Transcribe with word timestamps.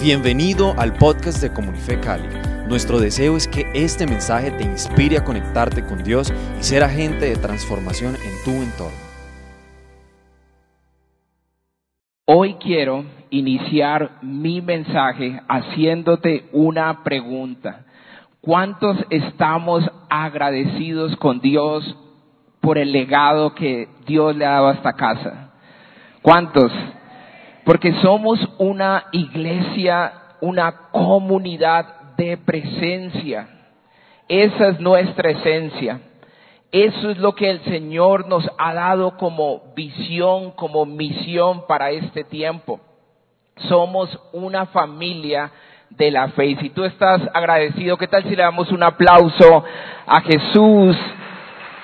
Bienvenido 0.00 0.74
al 0.78 0.92
podcast 0.92 1.40
de 1.40 1.50
Comunife 1.54 1.98
Cali. 1.98 2.28
Nuestro 2.68 3.00
deseo 3.00 3.34
es 3.34 3.48
que 3.48 3.64
este 3.72 4.06
mensaje 4.06 4.50
te 4.50 4.62
inspire 4.62 5.16
a 5.16 5.24
conectarte 5.24 5.82
con 5.86 6.04
Dios 6.04 6.30
y 6.60 6.62
ser 6.62 6.84
agente 6.84 7.24
de 7.24 7.36
transformación 7.36 8.14
en 8.14 8.44
tu 8.44 8.50
entorno. 8.62 8.98
Hoy 12.26 12.54
quiero 12.54 13.06
iniciar 13.30 14.18
mi 14.20 14.60
mensaje 14.60 15.40
haciéndote 15.48 16.50
una 16.52 17.02
pregunta. 17.02 17.86
¿Cuántos 18.42 18.98
estamos 19.08 19.82
agradecidos 20.10 21.16
con 21.16 21.40
Dios 21.40 21.96
por 22.60 22.76
el 22.76 22.92
legado 22.92 23.54
que 23.54 23.88
Dios 24.06 24.36
le 24.36 24.44
ha 24.44 24.50
dado 24.50 24.68
a 24.68 24.74
esta 24.74 24.92
casa? 24.92 25.54
¿Cuántos? 26.20 26.70
Porque 27.66 27.92
somos 27.94 28.38
una 28.58 29.06
iglesia, 29.10 30.12
una 30.40 30.70
comunidad 30.92 32.14
de 32.16 32.36
presencia. 32.36 33.48
Esa 34.28 34.68
es 34.68 34.78
nuestra 34.78 35.30
esencia. 35.30 35.98
Eso 36.70 37.10
es 37.10 37.18
lo 37.18 37.34
que 37.34 37.50
el 37.50 37.60
Señor 37.64 38.28
nos 38.28 38.48
ha 38.56 38.72
dado 38.72 39.16
como 39.16 39.74
visión, 39.74 40.52
como 40.52 40.86
misión 40.86 41.66
para 41.66 41.90
este 41.90 42.22
tiempo. 42.22 42.78
Somos 43.68 44.16
una 44.32 44.66
familia 44.66 45.50
de 45.90 46.12
la 46.12 46.28
fe. 46.28 46.46
Y 46.46 46.56
si 46.58 46.70
tú 46.70 46.84
estás 46.84 47.20
agradecido, 47.34 47.96
¿qué 47.96 48.06
tal 48.06 48.22
si 48.22 48.36
le 48.36 48.44
damos 48.44 48.70
un 48.70 48.84
aplauso 48.84 49.64
a 50.06 50.20
Jesús 50.20 50.96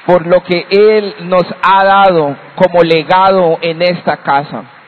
por 0.06 0.28
lo 0.28 0.44
que 0.44 0.64
Él 0.70 1.12
nos 1.24 1.44
ha 1.60 1.84
dado 1.84 2.36
como 2.54 2.84
legado 2.84 3.58
en 3.60 3.82
esta 3.82 4.18
casa? 4.18 4.81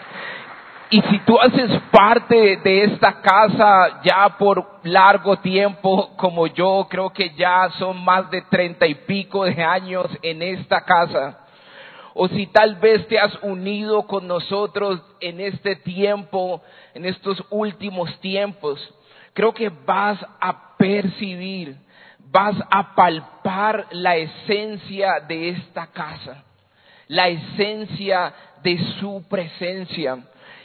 Y 0.90 1.00
si 1.00 1.18
tú 1.20 1.40
haces 1.40 1.70
parte 1.90 2.58
de 2.58 2.84
esta 2.84 3.20
casa 3.20 4.00
ya 4.04 4.36
por 4.38 4.80
largo 4.84 5.38
tiempo, 5.38 6.14
como 6.16 6.46
yo, 6.46 6.86
creo 6.90 7.10
que 7.10 7.30
ya 7.30 7.70
son 7.78 8.04
más 8.04 8.30
de 8.30 8.42
treinta 8.42 8.86
y 8.86 8.94
pico 8.94 9.44
de 9.44 9.62
años 9.62 10.06
en 10.22 10.42
esta 10.42 10.84
casa, 10.84 11.40
o 12.12 12.28
si 12.28 12.46
tal 12.46 12.76
vez 12.76 13.06
te 13.08 13.18
has 13.18 13.34
unido 13.42 14.06
con 14.06 14.28
nosotros 14.28 15.00
en 15.20 15.40
este 15.40 15.74
tiempo, 15.76 16.62
en 16.92 17.06
estos 17.06 17.42
últimos 17.50 18.16
tiempos, 18.20 18.78
creo 19.32 19.52
que 19.52 19.70
vas 19.70 20.18
a 20.40 20.76
percibir, 20.76 21.76
vas 22.30 22.54
a 22.70 22.94
palpar 22.94 23.86
la 23.90 24.16
esencia 24.16 25.20
de 25.20 25.48
esta 25.48 25.86
casa, 25.88 26.44
la 27.08 27.28
esencia 27.28 28.32
de 28.62 28.78
su 29.00 29.24
presencia 29.28 30.18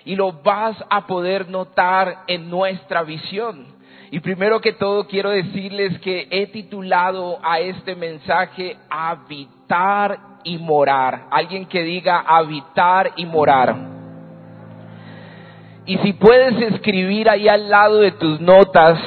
y 0.05 0.16
lo 0.16 0.33
vas 0.44 0.75
a 0.89 1.05
poder 1.08 1.50
notar 1.50 2.23
en 2.28 2.50
nuestra 2.50 3.03
visión. 3.03 3.80
Y 4.11 4.19
primero 4.22 4.59
que 4.59 4.73
todo 4.73 5.08
quiero 5.08 5.30
decirles 5.30 6.00
que 6.00 6.28
he 6.31 6.47
titulado 6.47 7.39
a 7.44 7.59
este 7.59 7.95
mensaje 7.95 8.78
Habitar 8.89 10.19
y 10.44 10.58
morar. 10.58 11.28
Alguien 11.30 11.67
que 11.67 11.83
diga 11.83 12.23
habitar 12.28 13.11
y 13.17 13.25
morar. 13.25 13.75
Y 15.86 15.97
si 16.00 16.13
puedes 16.13 16.73
escribir 16.73 17.30
ahí 17.30 17.47
al 17.47 17.69
lado 17.69 18.00
de 18.00 18.11
tus 18.11 18.39
notas 18.41 19.00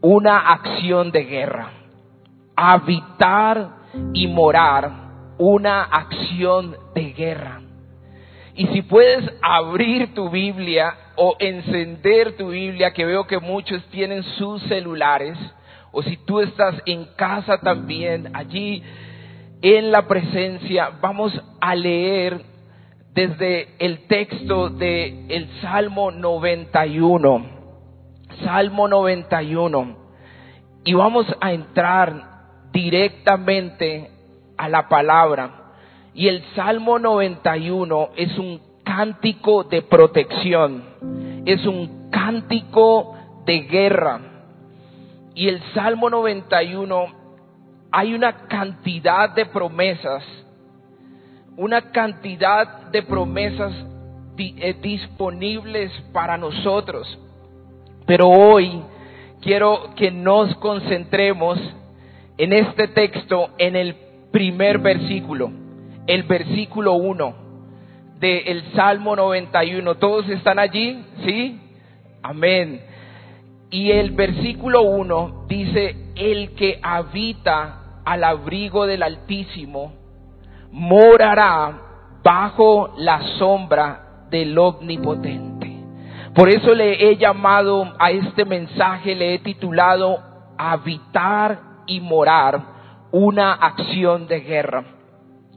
una 0.00 0.38
acción 0.52 1.10
de 1.10 1.24
guerra. 1.24 1.70
Habitar 2.54 3.68
y 4.14 4.26
morar, 4.26 4.90
una 5.38 5.82
acción 5.82 6.76
de 6.94 7.12
guerra. 7.12 7.65
Y 8.56 8.66
si 8.68 8.82
puedes 8.82 9.30
abrir 9.42 10.14
tu 10.14 10.30
Biblia 10.30 10.94
o 11.16 11.36
encender 11.38 12.36
tu 12.36 12.48
Biblia, 12.48 12.92
que 12.92 13.04
veo 13.04 13.26
que 13.26 13.38
muchos 13.38 13.84
tienen 13.90 14.22
sus 14.22 14.62
celulares, 14.62 15.36
o 15.92 16.02
si 16.02 16.16
tú 16.16 16.40
estás 16.40 16.74
en 16.86 17.04
casa 17.16 17.58
también, 17.58 18.30
allí 18.34 18.82
en 19.60 19.90
la 19.90 20.08
presencia, 20.08 20.90
vamos 21.00 21.38
a 21.60 21.74
leer 21.74 22.40
desde 23.12 23.68
el 23.78 24.06
texto 24.06 24.70
de 24.70 25.26
el 25.28 25.48
Salmo 25.60 26.10
91. 26.10 27.46
Salmo 28.44 28.88
91. 28.88 29.96
Y 30.84 30.94
vamos 30.94 31.26
a 31.40 31.52
entrar 31.52 32.70
directamente 32.72 34.10
a 34.56 34.68
la 34.68 34.88
palabra. 34.88 35.65
Y 36.16 36.28
el 36.28 36.42
Salmo 36.54 36.98
91 36.98 38.08
es 38.16 38.38
un 38.38 38.58
cántico 38.82 39.64
de 39.64 39.82
protección, 39.82 40.82
es 41.44 41.66
un 41.66 42.08
cántico 42.10 43.14
de 43.44 43.60
guerra. 43.60 44.20
Y 45.34 45.46
el 45.48 45.62
Salmo 45.74 46.08
91 46.08 47.06
hay 47.92 48.14
una 48.14 48.32
cantidad 48.48 49.34
de 49.34 49.44
promesas, 49.44 50.24
una 51.58 51.92
cantidad 51.92 52.86
de 52.90 53.02
promesas 53.02 53.74
eh, 54.38 54.74
disponibles 54.80 55.92
para 56.14 56.38
nosotros. 56.38 57.06
Pero 58.06 58.26
hoy 58.30 58.82
quiero 59.42 59.90
que 59.94 60.10
nos 60.10 60.56
concentremos 60.56 61.58
en 62.38 62.54
este 62.54 62.88
texto, 62.88 63.50
en 63.58 63.76
el 63.76 63.94
primer 64.32 64.78
versículo 64.78 65.65
el 66.06 66.22
versículo 66.24 66.94
1 66.94 67.34
del 68.18 68.72
Salmo 68.74 69.16
91. 69.16 69.94
¿Todos 69.96 70.28
están 70.28 70.58
allí? 70.58 71.04
¿Sí? 71.24 71.60
Amén. 72.22 72.80
Y 73.70 73.90
el 73.90 74.12
versículo 74.12 74.82
1 74.82 75.46
dice, 75.48 76.12
el 76.14 76.54
que 76.54 76.78
habita 76.82 78.00
al 78.04 78.24
abrigo 78.24 78.86
del 78.86 79.02
Altísimo 79.02 79.92
morará 80.70 81.80
bajo 82.22 82.94
la 82.96 83.20
sombra 83.38 84.26
del 84.30 84.56
Omnipotente. 84.56 85.76
Por 86.34 86.48
eso 86.48 86.74
le 86.74 87.08
he 87.08 87.16
llamado 87.16 87.94
a 87.98 88.10
este 88.10 88.44
mensaje, 88.44 89.14
le 89.14 89.34
he 89.34 89.38
titulado 89.38 90.18
Habitar 90.58 91.60
y 91.86 92.00
morar, 92.00 92.60
una 93.10 93.52
acción 93.52 94.26
de 94.26 94.40
guerra. 94.40 94.84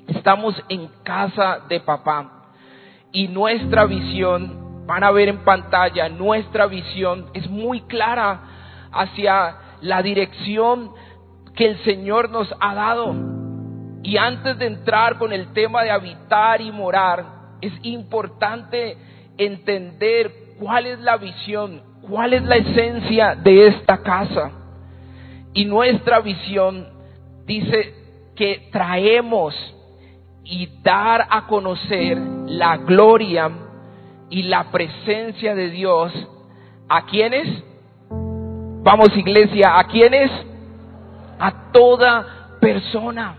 Estamos 0.09 0.55
en 0.69 0.87
casa 1.03 1.59
de 1.69 1.79
papá 1.81 2.53
y 3.11 3.27
nuestra 3.27 3.85
visión, 3.85 4.85
van 4.87 5.03
a 5.03 5.11
ver 5.11 5.29
en 5.29 5.43
pantalla, 5.43 6.09
nuestra 6.09 6.65
visión 6.65 7.27
es 7.33 7.47
muy 7.47 7.81
clara 7.81 8.41
hacia 8.91 9.55
la 9.81 10.01
dirección 10.01 10.91
que 11.55 11.67
el 11.67 11.83
Señor 11.83 12.31
nos 12.31 12.53
ha 12.59 12.73
dado. 12.73 13.15
Y 14.01 14.17
antes 14.17 14.57
de 14.57 14.65
entrar 14.65 15.19
con 15.19 15.31
el 15.31 15.53
tema 15.53 15.83
de 15.83 15.91
habitar 15.91 16.59
y 16.59 16.71
morar, 16.71 17.25
es 17.61 17.73
importante 17.83 18.97
entender 19.37 20.55
cuál 20.59 20.87
es 20.87 20.99
la 20.99 21.17
visión, 21.17 21.83
cuál 22.01 22.33
es 22.33 22.41
la 22.43 22.55
esencia 22.55 23.35
de 23.35 23.67
esta 23.67 24.01
casa. 24.01 24.51
Y 25.53 25.65
nuestra 25.65 26.19
visión 26.19 26.87
dice 27.45 27.93
que 28.35 28.69
traemos 28.71 29.53
y 30.49 30.67
dar 30.81 31.27
a 31.29 31.45
conocer 31.45 32.17
la 32.47 32.77
gloria 32.77 33.51
y 34.31 34.43
la 34.43 34.71
presencia 34.71 35.53
de 35.53 35.69
Dios. 35.69 36.11
A 36.89 37.05
quienes, 37.05 37.63
vamos 38.09 39.15
iglesia, 39.15 39.77
a 39.77 39.83
quienes, 39.83 40.31
a 41.37 41.71
toda 41.71 42.57
persona. 42.59 43.35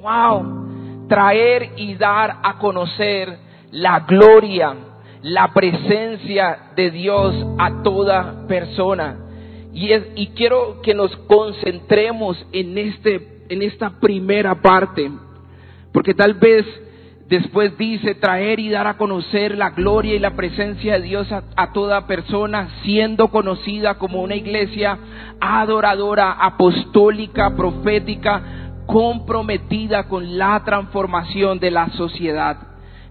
Wow, 0.00 1.06
traer 1.08 1.72
y 1.76 1.94
dar 1.96 2.38
a 2.42 2.56
conocer 2.56 3.36
la 3.70 4.00
gloria, 4.00 4.74
la 5.20 5.48
presencia 5.48 6.70
de 6.74 6.90
Dios 6.90 7.34
a 7.58 7.82
toda 7.82 8.46
persona. 8.48 9.18
Y, 9.74 9.92
es, 9.92 10.04
y 10.16 10.28
quiero 10.28 10.80
que 10.80 10.94
nos 10.94 11.14
concentremos 11.28 12.42
en, 12.50 12.78
este, 12.78 13.44
en 13.50 13.60
esta 13.60 13.90
primera 14.00 14.54
parte 14.54 15.10
porque 15.92 16.14
tal 16.14 16.34
vez 16.34 16.64
después 17.30 17.78
dice 17.78 18.16
traer 18.16 18.58
y 18.58 18.68
dar 18.68 18.88
a 18.88 18.96
conocer 18.96 19.56
la 19.56 19.70
gloria 19.70 20.14
y 20.14 20.18
la 20.18 20.34
presencia 20.34 20.94
de 20.94 21.02
Dios 21.02 21.28
a, 21.32 21.72
toda 21.72 22.06
persona, 22.06 22.68
siendo 22.82 23.28
conocida 23.28 23.94
como 23.94 24.20
una 24.20 24.34
iglesia 24.34 24.98
adoradora, 25.40 26.32
apostólica, 26.32 27.54
profética, 27.56 28.42
comprometida 28.86 30.08
con 30.08 30.36
la 30.36 30.62
transformación 30.64 31.60
de 31.60 31.70
la 31.70 31.88
sociedad. 31.90 32.56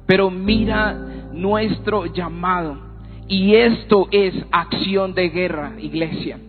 Pero 0.05 0.29
mira 0.29 0.93
nuestro 1.31 2.05
llamado. 2.05 2.89
Y 3.27 3.55
esto 3.55 4.07
es 4.11 4.33
acción 4.51 5.13
de 5.13 5.29
guerra, 5.29 5.73
iglesia. 5.79 6.39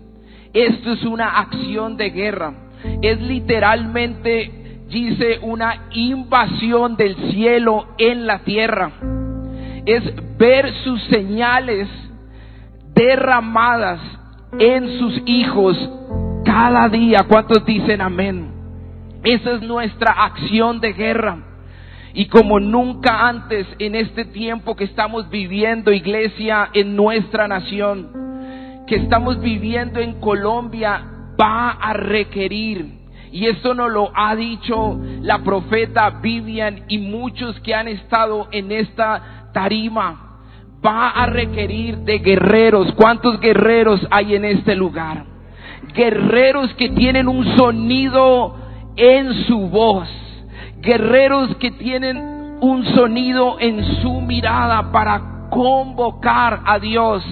Esto 0.52 0.92
es 0.94 1.04
una 1.04 1.38
acción 1.38 1.96
de 1.96 2.10
guerra. 2.10 2.54
Es 3.02 3.20
literalmente 3.20 4.59
dice 4.90 5.38
una 5.42 5.88
invasión 5.92 6.96
del 6.96 7.16
cielo 7.32 7.88
en 7.98 8.26
la 8.26 8.40
tierra. 8.40 8.90
Es 9.86 10.02
ver 10.36 10.72
sus 10.84 11.02
señales 11.04 11.88
derramadas 12.94 14.00
en 14.58 14.98
sus 14.98 15.22
hijos 15.26 15.76
cada 16.44 16.88
día. 16.88 17.24
¿Cuántos 17.28 17.64
dicen 17.64 18.00
amén? 18.00 18.50
Esa 19.22 19.52
es 19.52 19.62
nuestra 19.62 20.12
acción 20.12 20.80
de 20.80 20.92
guerra. 20.92 21.38
Y 22.12 22.26
como 22.26 22.58
nunca 22.58 23.28
antes 23.28 23.66
en 23.78 23.94
este 23.94 24.24
tiempo 24.24 24.74
que 24.74 24.84
estamos 24.84 25.30
viviendo, 25.30 25.92
iglesia, 25.92 26.70
en 26.72 26.96
nuestra 26.96 27.46
nación, 27.46 28.84
que 28.86 28.96
estamos 28.96 29.40
viviendo 29.40 30.00
en 30.00 30.20
Colombia, 30.20 31.04
va 31.40 31.70
a 31.70 31.92
requerir, 31.92 32.99
y 33.32 33.46
esto 33.46 33.74
nos 33.74 33.90
lo 33.90 34.10
ha 34.14 34.34
dicho 34.34 34.98
la 35.22 35.38
profeta 35.38 36.10
Vivian 36.22 36.84
y 36.88 36.98
muchos 36.98 37.58
que 37.60 37.74
han 37.74 37.88
estado 37.88 38.48
en 38.50 38.72
esta 38.72 39.50
tarima, 39.52 40.30
va 40.84 41.10
a 41.10 41.26
requerir 41.26 41.98
de 41.98 42.18
guerreros. 42.18 42.92
¿Cuántos 42.94 43.40
guerreros 43.40 44.06
hay 44.10 44.34
en 44.34 44.44
este 44.44 44.74
lugar? 44.74 45.24
Guerreros 45.94 46.72
que 46.74 46.88
tienen 46.90 47.28
un 47.28 47.44
sonido 47.56 48.56
en 48.96 49.34
su 49.44 49.68
voz. 49.68 50.08
Guerreros 50.80 51.54
que 51.56 51.70
tienen 51.72 52.18
un 52.60 52.84
sonido 52.94 53.58
en 53.60 53.84
su 54.02 54.20
mirada 54.20 54.90
para 54.92 55.48
convocar 55.50 56.60
a 56.64 56.78
Dios, 56.78 57.24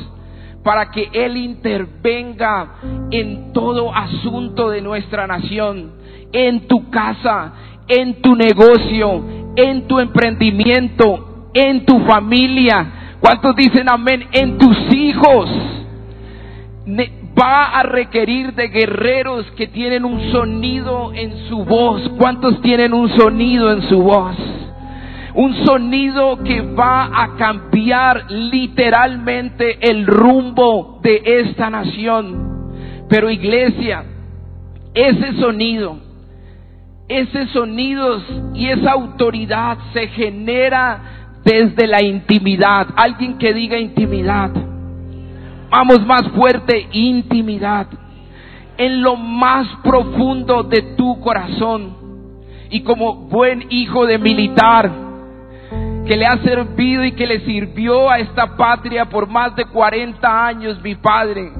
para 0.62 0.90
que 0.90 1.08
Él 1.12 1.36
intervenga 1.36 2.74
en 3.10 3.52
todo 3.52 3.94
asunto 3.94 4.70
de 4.70 4.80
nuestra 4.80 5.26
nación, 5.26 5.92
en 6.32 6.66
tu 6.66 6.90
casa, 6.90 7.52
en 7.88 8.20
tu 8.20 8.36
negocio, 8.36 9.24
en 9.56 9.86
tu 9.86 9.98
emprendimiento, 9.98 11.50
en 11.54 11.84
tu 11.84 12.00
familia. 12.00 13.16
¿Cuántos 13.20 13.56
dicen 13.56 13.88
amén? 13.88 14.28
En 14.32 14.58
tus 14.58 14.76
hijos 14.92 15.50
va 17.38 17.78
a 17.78 17.82
requerir 17.82 18.54
de 18.54 18.68
guerreros 18.68 19.46
que 19.52 19.68
tienen 19.68 20.04
un 20.04 20.32
sonido 20.32 21.12
en 21.14 21.48
su 21.48 21.64
voz. 21.64 22.08
¿Cuántos 22.18 22.60
tienen 22.62 22.92
un 22.92 23.08
sonido 23.16 23.72
en 23.72 23.82
su 23.82 24.02
voz? 24.02 24.36
Un 25.38 25.54
sonido 25.64 26.42
que 26.42 26.62
va 26.62 27.04
a 27.14 27.36
cambiar 27.36 28.28
literalmente 28.28 29.78
el 29.88 30.04
rumbo 30.04 30.98
de 31.00 31.22
esta 31.24 31.70
nación. 31.70 33.06
Pero 33.08 33.30
iglesia, 33.30 34.02
ese 34.92 35.34
sonido, 35.34 35.96
ese 37.06 37.46
sonido 37.52 38.20
y 38.52 38.66
esa 38.66 38.90
autoridad 38.90 39.78
se 39.92 40.08
genera 40.08 41.38
desde 41.44 41.86
la 41.86 42.02
intimidad. 42.02 42.88
Alguien 42.96 43.38
que 43.38 43.54
diga 43.54 43.78
intimidad. 43.78 44.50
Vamos 45.70 46.04
más 46.04 46.26
fuerte, 46.32 46.88
intimidad. 46.90 47.86
En 48.76 49.02
lo 49.02 49.14
más 49.14 49.68
profundo 49.84 50.64
de 50.64 50.82
tu 50.96 51.20
corazón. 51.20 51.96
Y 52.70 52.80
como 52.80 53.28
buen 53.28 53.66
hijo 53.70 54.04
de 54.04 54.18
militar, 54.18 55.06
que 56.08 56.16
le 56.16 56.24
ha 56.24 56.38
servido 56.38 57.04
y 57.04 57.12
que 57.12 57.26
le 57.26 57.40
sirvió 57.40 58.10
a 58.10 58.18
esta 58.18 58.56
patria 58.56 59.04
por 59.04 59.28
más 59.28 59.54
de 59.54 59.66
40 59.66 60.46
años, 60.46 60.82
mi 60.82 60.94
padre, 60.94 61.52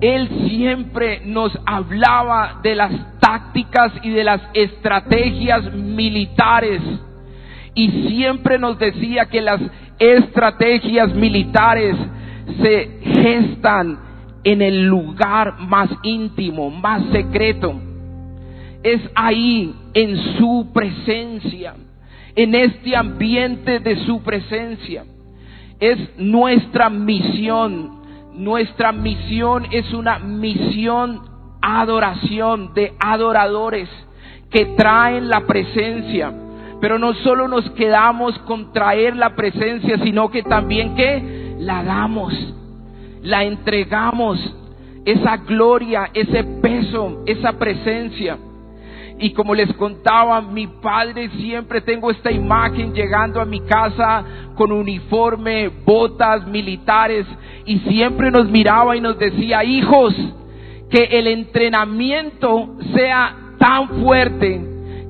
él 0.00 0.48
siempre 0.48 1.20
nos 1.26 1.52
hablaba 1.66 2.60
de 2.62 2.74
las 2.74 3.20
tácticas 3.20 3.92
y 4.02 4.08
de 4.08 4.24
las 4.24 4.40
estrategias 4.54 5.70
militares. 5.74 6.80
Y 7.74 8.08
siempre 8.08 8.58
nos 8.58 8.78
decía 8.78 9.26
que 9.26 9.42
las 9.42 9.60
estrategias 9.98 11.14
militares 11.14 11.94
se 12.62 13.00
gestan 13.02 13.98
en 14.44 14.62
el 14.62 14.86
lugar 14.86 15.58
más 15.58 15.90
íntimo, 16.02 16.70
más 16.70 17.02
secreto. 17.12 17.78
Es 18.82 19.02
ahí, 19.14 19.74
en 19.92 20.16
su 20.38 20.70
presencia, 20.72 21.74
en 22.38 22.54
este 22.54 22.94
ambiente 22.94 23.80
de 23.80 23.96
su 24.06 24.22
presencia. 24.22 25.04
Es 25.80 25.98
nuestra 26.18 26.88
misión. 26.88 27.98
Nuestra 28.32 28.92
misión 28.92 29.66
es 29.72 29.92
una 29.92 30.20
misión 30.20 31.20
adoración 31.60 32.72
de 32.74 32.92
adoradores 33.00 33.88
que 34.52 34.66
traen 34.76 35.28
la 35.28 35.48
presencia. 35.48 36.32
Pero 36.80 37.00
no 37.00 37.12
solo 37.14 37.48
nos 37.48 37.68
quedamos 37.72 38.38
con 38.46 38.72
traer 38.72 39.16
la 39.16 39.34
presencia, 39.34 39.98
sino 40.04 40.30
que 40.30 40.44
también 40.44 40.94
que 40.94 41.56
la 41.58 41.82
damos, 41.82 42.32
la 43.20 43.42
entregamos, 43.42 44.38
esa 45.04 45.38
gloria, 45.38 46.10
ese 46.14 46.44
peso, 46.62 47.24
esa 47.26 47.54
presencia. 47.54 48.38
Y 49.18 49.32
como 49.32 49.54
les 49.54 49.72
contaba, 49.74 50.40
mi 50.40 50.66
padre 50.66 51.28
siempre 51.30 51.80
tengo 51.80 52.10
esta 52.10 52.30
imagen 52.30 52.94
llegando 52.94 53.40
a 53.40 53.44
mi 53.44 53.60
casa 53.60 54.24
con 54.54 54.70
uniforme, 54.70 55.68
botas 55.68 56.46
militares 56.46 57.26
y 57.66 57.80
siempre 57.80 58.30
nos 58.30 58.48
miraba 58.48 58.96
y 58.96 59.00
nos 59.00 59.18
decía, 59.18 59.64
hijos, 59.64 60.14
que 60.90 61.04
el 61.18 61.26
entrenamiento 61.26 62.76
sea 62.94 63.34
tan 63.58 63.88
fuerte 64.00 64.60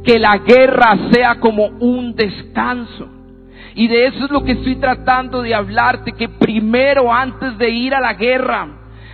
que 0.05 0.19
la 0.19 0.39
guerra 0.39 1.11
sea 1.13 1.39
como 1.39 1.67
un 1.67 2.15
descanso. 2.15 3.09
Y 3.75 3.89
de 3.89 4.07
eso 4.07 4.25
es 4.25 4.31
lo 4.31 4.43
que 4.43 4.53
estoy 4.53 4.77
tratando 4.77 5.43
de 5.43 5.55
hablarte, 5.55 6.13
que 6.13 6.29
primero 6.29 7.13
antes 7.13 7.59
de 7.59 7.71
ir 7.71 7.95
a 7.95 8.01
la 8.01 8.15
guerra 8.15 8.69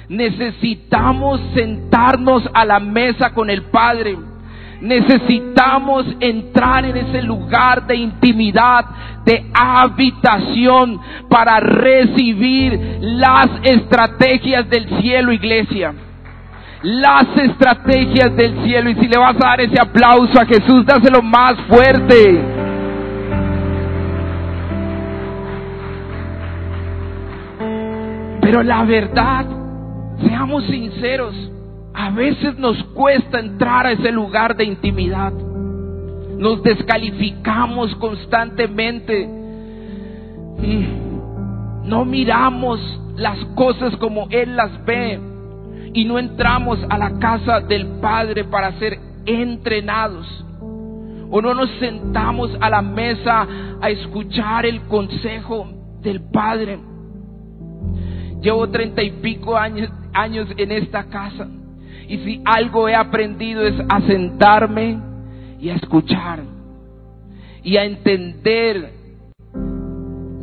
necesitamos 0.09 1.41
sentarnos 1.55 2.49
a 2.55 2.65
la 2.65 2.79
mesa 2.81 3.35
con 3.35 3.51
el 3.51 3.63
Padre. 3.65 4.17
Necesitamos 4.81 6.07
entrar 6.21 6.85
en 6.85 6.97
ese 6.97 7.23
lugar 7.23 7.87
de 7.87 7.97
intimidad, 7.97 8.85
de 9.25 9.51
habitación, 9.55 11.01
para 11.29 11.61
recibir 11.61 12.99
las 13.01 13.49
estrategias 13.63 14.69
del 14.69 14.89
cielo, 15.01 15.33
iglesia. 15.33 15.95
Las 16.83 17.27
estrategias 17.37 18.37
del 18.37 18.63
cielo. 18.65 18.91
Y 18.91 18.95
si 18.97 19.09
le 19.09 19.19
vas 19.19 19.37
a 19.37 19.47
dar 19.47 19.61
ese 19.61 19.81
aplauso 19.81 20.39
a 20.41 20.45
Jesús, 20.45 20.85
dáselo 20.85 21.23
más 21.23 21.55
fuerte. 21.69 22.43
Pero 28.43 28.63
la 28.63 28.85
verdad, 28.85 29.47
seamos 30.21 30.65
sinceros, 30.67 31.35
a 31.95 32.11
veces 32.11 32.59
nos 32.59 32.83
cuesta 32.95 33.39
entrar 33.39 33.87
a 33.87 33.93
ese 33.93 34.11
lugar 34.11 34.57
de 34.57 34.65
intimidad. 34.65 35.33
Nos 35.33 36.61
descalificamos 36.65 37.95
constantemente. 37.97 39.29
No 41.85 42.05
miramos 42.05 42.81
las 43.17 43.39
cosas 43.55 43.95
como 43.97 44.27
Él 44.31 44.57
las 44.57 44.85
ve 44.85 45.21
y 45.93 46.05
no 46.05 46.19
entramos 46.19 46.81
a 46.91 46.99
la 46.99 47.17
casa 47.21 47.61
del 47.61 47.87
Padre 48.01 48.43
para 48.45 48.77
ser 48.81 48.99
entrenados. 49.25 50.27
O 51.31 51.41
no 51.41 51.55
nos 51.55 51.71
sentamos 51.79 52.51
a 52.61 52.71
la 52.71 52.83
mesa 52.83 53.47
a 53.81 53.89
escuchar 53.91 54.67
el 54.67 54.83
consejo 54.83 55.69
del 56.03 56.21
Padre. 56.33 56.81
Llevo 58.43 58.69
treinta 58.69 59.03
y 59.03 59.13
pico 59.13 59.57
años, 59.57 59.91
años 60.13 60.49
en 60.57 60.73
esta 60.73 61.05
casa. 61.05 61.49
Y 62.09 62.19
si 62.19 62.43
algo 62.45 62.89
he 62.89 62.95
aprendido 62.95 63.67
es 63.67 63.75
a 63.89 64.01
sentarme 64.03 64.99
y 65.61 65.71
a 65.71 65.77
escuchar. 65.77 66.41
Y 67.63 67.77
a 67.77 67.85
entender 67.85 68.93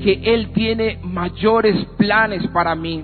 que 0.01 0.21
Él 0.23 0.51
tiene 0.53 0.99
mayores 1.03 1.85
planes 1.97 2.47
para 2.47 2.75
mí. 2.75 3.03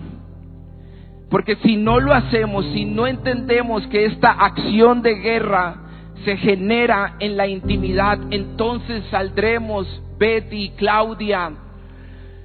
Porque 1.30 1.58
si 1.58 1.76
no 1.76 2.00
lo 2.00 2.14
hacemos, 2.14 2.66
si 2.74 2.86
no 2.86 3.06
entendemos 3.06 3.86
que 3.88 4.06
esta 4.06 4.32
acción 4.32 5.02
de 5.02 5.16
guerra 5.16 5.76
se 6.24 6.38
genera 6.38 7.16
en 7.20 7.38
la 7.38 7.48
intimidad, 7.48 8.20
entonces 8.32 9.04
saldremos, 9.12 9.88
Betty, 10.18 10.72
Claudia, 10.78 11.52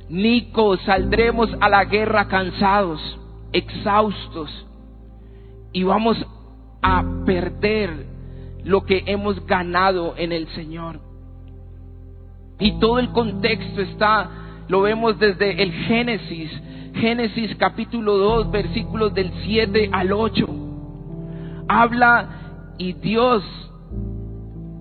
Nico, 0.08 0.76
saldremos 0.78 1.48
a 1.60 1.68
la 1.68 1.84
guerra 1.84 2.28
cansados, 2.28 3.00
exhaustos, 3.52 4.66
y 5.72 5.82
vamos 5.82 6.24
a 6.82 7.04
perder 7.24 8.06
lo 8.64 8.84
que 8.84 9.02
hemos 9.06 9.44
ganado 9.46 10.14
en 10.16 10.32
el 10.32 10.48
Señor. 10.48 11.00
Y 12.58 12.78
todo 12.78 12.98
el 12.98 13.10
contexto 13.10 13.80
está, 13.80 14.30
lo 14.68 14.82
vemos 14.82 15.18
desde 15.18 15.62
el 15.62 15.72
Génesis, 15.72 16.50
Génesis 16.94 17.56
capítulo 17.56 18.18
2, 18.18 18.50
versículos 18.50 19.14
del 19.14 19.32
7 19.44 19.90
al 19.92 20.12
8. 20.12 20.46
Habla 21.68 22.74
y 22.78 22.92
Dios, 22.92 23.42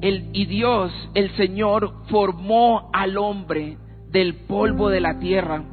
el, 0.01 0.29
y 0.33 0.45
Dios, 0.45 0.91
el 1.13 1.31
Señor, 1.37 1.93
formó 2.09 2.89
al 2.93 3.17
hombre 3.17 3.77
del 4.11 4.35
polvo 4.45 4.89
de 4.89 4.99
la 4.99 5.19
tierra 5.19 5.63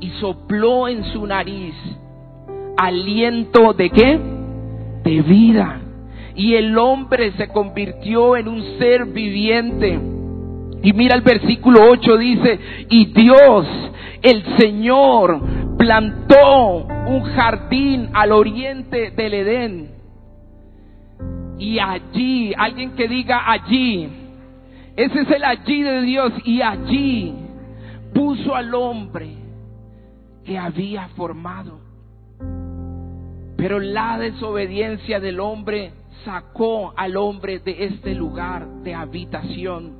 y 0.00 0.10
sopló 0.20 0.88
en 0.88 1.04
su 1.12 1.26
nariz 1.26 1.74
aliento 2.78 3.72
de 3.72 3.90
qué? 3.90 4.18
De 5.02 5.22
vida. 5.22 5.80
Y 6.36 6.54
el 6.54 6.78
hombre 6.78 7.32
se 7.32 7.48
convirtió 7.48 8.36
en 8.36 8.46
un 8.46 8.62
ser 8.78 9.06
viviente. 9.06 9.98
Y 10.82 10.92
mira 10.92 11.16
el 11.16 11.22
versículo 11.22 11.80
8 11.90 12.16
dice, 12.16 12.60
y 12.88 13.06
Dios, 13.06 13.66
el 14.22 14.44
Señor, 14.56 15.40
plantó 15.76 16.86
un 17.08 17.22
jardín 17.34 18.10
al 18.14 18.30
oriente 18.30 19.10
del 19.10 19.34
Edén. 19.34 19.90
Y 21.58 21.80
allí, 21.80 22.54
alguien 22.56 22.92
que 22.92 23.08
diga 23.08 23.50
allí, 23.50 24.08
ese 24.94 25.20
es 25.22 25.30
el 25.30 25.42
allí 25.42 25.82
de 25.82 26.02
Dios, 26.02 26.32
y 26.44 26.62
allí 26.62 27.34
puso 28.14 28.54
al 28.54 28.72
hombre 28.72 29.30
que 30.44 30.56
había 30.56 31.08
formado. 31.16 31.87
Pero 33.58 33.80
la 33.80 34.16
desobediencia 34.18 35.18
del 35.18 35.40
hombre 35.40 35.90
sacó 36.24 36.94
al 36.96 37.16
hombre 37.16 37.58
de 37.58 37.86
este 37.86 38.14
lugar 38.14 38.68
de 38.84 38.94
habitación. 38.94 39.98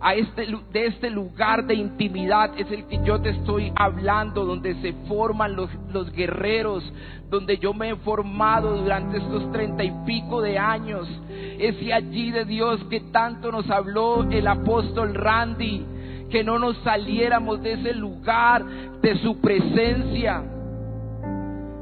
A 0.00 0.14
este, 0.14 0.44
de 0.72 0.86
este 0.86 1.08
lugar 1.08 1.66
de 1.66 1.74
intimidad 1.74 2.58
es 2.58 2.68
el 2.72 2.86
que 2.88 2.98
yo 3.04 3.20
te 3.20 3.30
estoy 3.30 3.72
hablando, 3.76 4.44
donde 4.44 4.74
se 4.82 4.92
forman 5.06 5.54
los, 5.54 5.70
los 5.92 6.10
guerreros, 6.10 6.82
donde 7.30 7.58
yo 7.58 7.72
me 7.74 7.90
he 7.90 7.96
formado 7.96 8.82
durante 8.82 9.18
estos 9.18 9.52
treinta 9.52 9.84
y 9.84 9.92
pico 10.04 10.42
de 10.42 10.58
años. 10.58 11.08
Ese 11.30 11.92
allí 11.92 12.32
de 12.32 12.44
Dios 12.44 12.82
que 12.90 13.00
tanto 13.12 13.52
nos 13.52 13.70
habló 13.70 14.28
el 14.28 14.48
apóstol 14.48 15.14
Randy, 15.14 15.86
que 16.28 16.42
no 16.42 16.58
nos 16.58 16.76
saliéramos 16.78 17.62
de 17.62 17.74
ese 17.74 17.94
lugar, 17.94 18.64
de 19.00 19.16
su 19.18 19.40
presencia. 19.40 20.57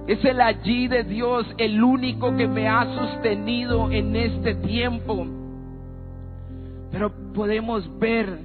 Es 0.07 0.25
el 0.25 0.41
allí 0.41 0.87
de 0.87 1.03
Dios, 1.03 1.47
el 1.59 1.83
único 1.83 2.37
que 2.37 2.47
me 2.47 2.69
ha 2.69 2.85
sostenido 2.95 3.91
en 3.91 4.15
este 4.15 4.55
tiempo. 4.55 5.27
Pero 6.93 7.13
podemos 7.35 7.99
ver 7.99 8.39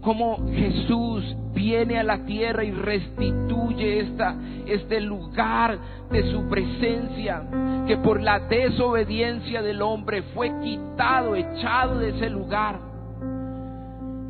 cómo 0.00 0.38
Jesús 0.52 1.36
viene 1.54 1.98
a 1.98 2.02
la 2.02 2.24
tierra 2.24 2.64
y 2.64 2.70
restituye 2.70 4.00
esta, 4.00 4.36
este 4.66 5.00
lugar 5.00 5.78
de 6.10 6.30
su 6.32 6.48
presencia, 6.48 7.42
que 7.86 7.98
por 7.98 8.22
la 8.22 8.40
desobediencia 8.40 9.60
del 9.60 9.82
hombre 9.82 10.22
fue 10.34 10.50
quitado, 10.62 11.36
echado 11.36 11.98
de 11.98 12.10
ese 12.10 12.30
lugar. 12.30 12.80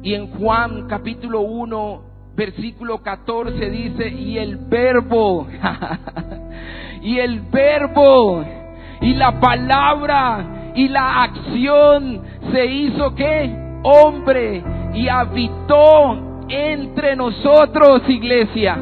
Y 0.03 0.15
en 0.15 0.27
Juan 0.33 0.89
capítulo 0.89 1.43
1, 1.43 2.12
versículo 2.35 3.03
14 3.03 3.71
dice, 3.71 4.09
y 4.09 4.39
el 4.39 4.57
verbo, 4.57 5.47
y 7.03 7.19
el 7.19 7.41
verbo, 7.41 8.45
y 9.01 9.15
la 9.15 9.41
palabra, 9.41 10.73
y 10.75 10.89
la 10.89 11.23
acción 11.25 12.23
se 12.53 12.67
hizo 12.67 13.15
que 13.15 13.63
hombre 13.83 14.63
y 14.95 15.09
habitó 15.09 16.45
entre 16.49 17.17
nosotros, 17.17 18.03
iglesia. 18.09 18.79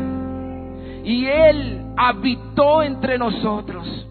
Y 1.05 1.27
Él 1.27 1.87
habitó 1.97 2.83
entre 2.83 3.19
nosotros. 3.19 4.07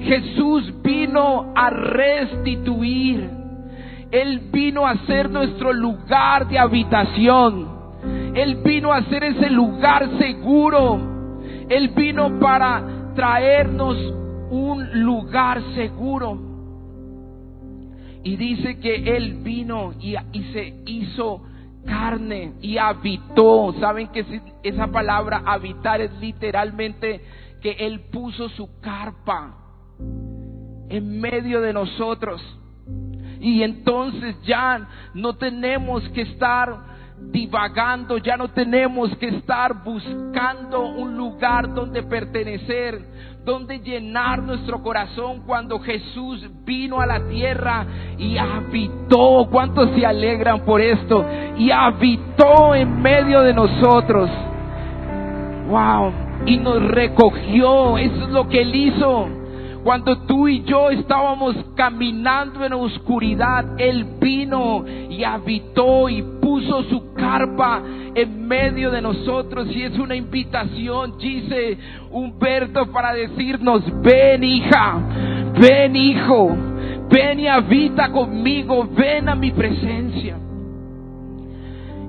Jesús 0.00 0.82
vino 0.82 1.52
a 1.54 1.70
restituir. 1.70 3.30
Él 4.10 4.40
vino 4.52 4.86
a 4.86 4.96
ser 5.06 5.30
nuestro 5.30 5.72
lugar 5.72 6.46
de 6.46 6.58
habitación. 6.58 7.73
Él 8.34 8.56
vino 8.64 8.92
a 8.92 9.02
ser 9.04 9.24
ese 9.24 9.48
lugar 9.50 10.18
seguro. 10.18 11.38
Él 11.68 11.88
vino 11.90 12.38
para 12.40 13.12
traernos 13.14 13.96
un 14.50 15.02
lugar 15.04 15.62
seguro. 15.74 16.38
Y 18.24 18.36
dice 18.36 18.78
que 18.80 19.16
Él 19.16 19.40
vino 19.42 19.92
y, 20.00 20.16
se 20.52 20.82
hizo 20.86 21.42
carne 21.84 22.54
y 22.60 22.76
habitó. 22.78 23.74
¿Saben 23.78 24.08
que 24.08 24.24
esa 24.62 24.88
palabra 24.88 25.42
habitar 25.44 26.00
es 26.00 26.12
literalmente 26.18 27.20
que 27.60 27.72
Él 27.72 28.00
puso 28.10 28.48
su 28.50 28.80
carpa 28.80 29.54
en 30.88 31.20
medio 31.20 31.60
de 31.60 31.72
nosotros? 31.72 32.42
Y 33.40 33.62
entonces 33.62 34.36
ya 34.42 34.88
no 35.12 35.34
tenemos 35.34 36.08
que 36.10 36.22
estar 36.22 36.93
divagando, 37.18 38.18
ya 38.18 38.36
no 38.36 38.48
tenemos 38.48 39.16
que 39.16 39.28
estar 39.28 39.82
buscando 39.84 40.80
un 40.80 41.16
lugar 41.16 41.72
donde 41.72 42.02
pertenecer, 42.02 43.00
donde 43.44 43.78
llenar 43.78 44.42
nuestro 44.42 44.82
corazón 44.82 45.42
cuando 45.46 45.78
Jesús 45.78 46.48
vino 46.64 47.00
a 47.00 47.06
la 47.06 47.26
tierra 47.28 47.86
y 48.18 48.36
habitó. 48.36 49.48
¿Cuántos 49.50 49.90
se 49.94 50.04
alegran 50.04 50.64
por 50.64 50.80
esto? 50.80 51.24
Y 51.58 51.70
habitó 51.70 52.74
en 52.74 53.02
medio 53.02 53.42
de 53.42 53.54
nosotros. 53.54 54.30
Wow. 55.68 56.12
Y 56.46 56.56
nos 56.56 56.82
recogió. 56.82 57.98
Eso 57.98 58.24
es 58.24 58.30
lo 58.30 58.48
que 58.48 58.62
Él 58.62 58.74
hizo. 58.74 59.43
Cuando 59.84 60.16
tú 60.20 60.48
y 60.48 60.62
yo 60.62 60.88
estábamos 60.88 61.54
caminando 61.76 62.64
en 62.64 62.72
oscuridad, 62.72 63.78
Él 63.78 64.16
vino 64.18 64.82
y 65.10 65.22
habitó 65.22 66.08
y 66.08 66.22
puso 66.40 66.84
su 66.84 67.12
carpa 67.12 67.82
en 68.14 68.48
medio 68.48 68.90
de 68.90 69.02
nosotros. 69.02 69.68
Y 69.76 69.82
es 69.82 69.98
una 69.98 70.16
invitación, 70.16 71.18
dice 71.18 71.76
Humberto, 72.10 72.90
para 72.92 73.12
decirnos, 73.12 73.82
ven 74.00 74.42
hija, 74.42 75.52
ven 75.60 75.94
hijo, 75.94 76.56
ven 77.10 77.40
y 77.40 77.46
habita 77.46 78.10
conmigo, 78.10 78.88
ven 78.90 79.28
a 79.28 79.34
mi 79.34 79.50
presencia. 79.50 80.38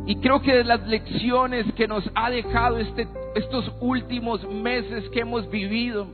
Y 0.06 0.16
creo 0.22 0.42
que 0.42 0.56
de 0.56 0.64
las 0.64 0.88
lecciones 0.88 1.66
que 1.74 1.90
nos 1.90 2.10
ha 2.16 2.30
dejado 2.30 2.78
este, 2.78 3.06
estos 3.36 3.70
últimos 3.82 4.48
meses 4.50 5.10
que 5.10 5.20
hemos 5.20 5.50
vivido, 5.50 6.08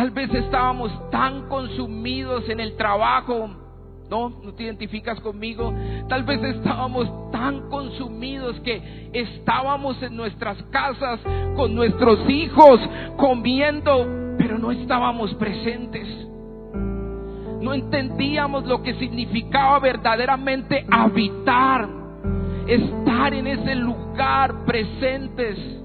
Tal 0.00 0.12
vez 0.12 0.32
estábamos 0.32 0.90
tan 1.10 1.46
consumidos 1.50 2.48
en 2.48 2.58
el 2.58 2.74
trabajo, 2.74 3.50
¿no? 4.08 4.30
¿No 4.30 4.54
te 4.54 4.62
identificas 4.62 5.20
conmigo? 5.20 5.74
Tal 6.08 6.22
vez 6.22 6.42
estábamos 6.42 7.30
tan 7.30 7.68
consumidos 7.68 8.58
que 8.60 9.10
estábamos 9.12 10.02
en 10.02 10.16
nuestras 10.16 10.56
casas 10.70 11.20
con 11.54 11.74
nuestros 11.74 12.18
hijos 12.30 12.80
comiendo, 13.18 14.06
pero 14.38 14.58
no 14.58 14.70
estábamos 14.70 15.34
presentes. 15.34 16.08
No 17.60 17.74
entendíamos 17.74 18.64
lo 18.64 18.82
que 18.82 18.94
significaba 18.94 19.80
verdaderamente 19.80 20.86
habitar, 20.90 21.86
estar 22.66 23.34
en 23.34 23.48
ese 23.48 23.74
lugar 23.74 24.64
presentes 24.64 25.79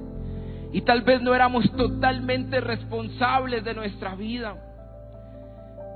y 0.72 0.82
tal 0.82 1.02
vez 1.02 1.22
no 1.22 1.34
éramos 1.34 1.72
totalmente 1.74 2.60
responsables 2.60 3.64
de 3.64 3.74
nuestra 3.74 4.16
vida. 4.16 4.56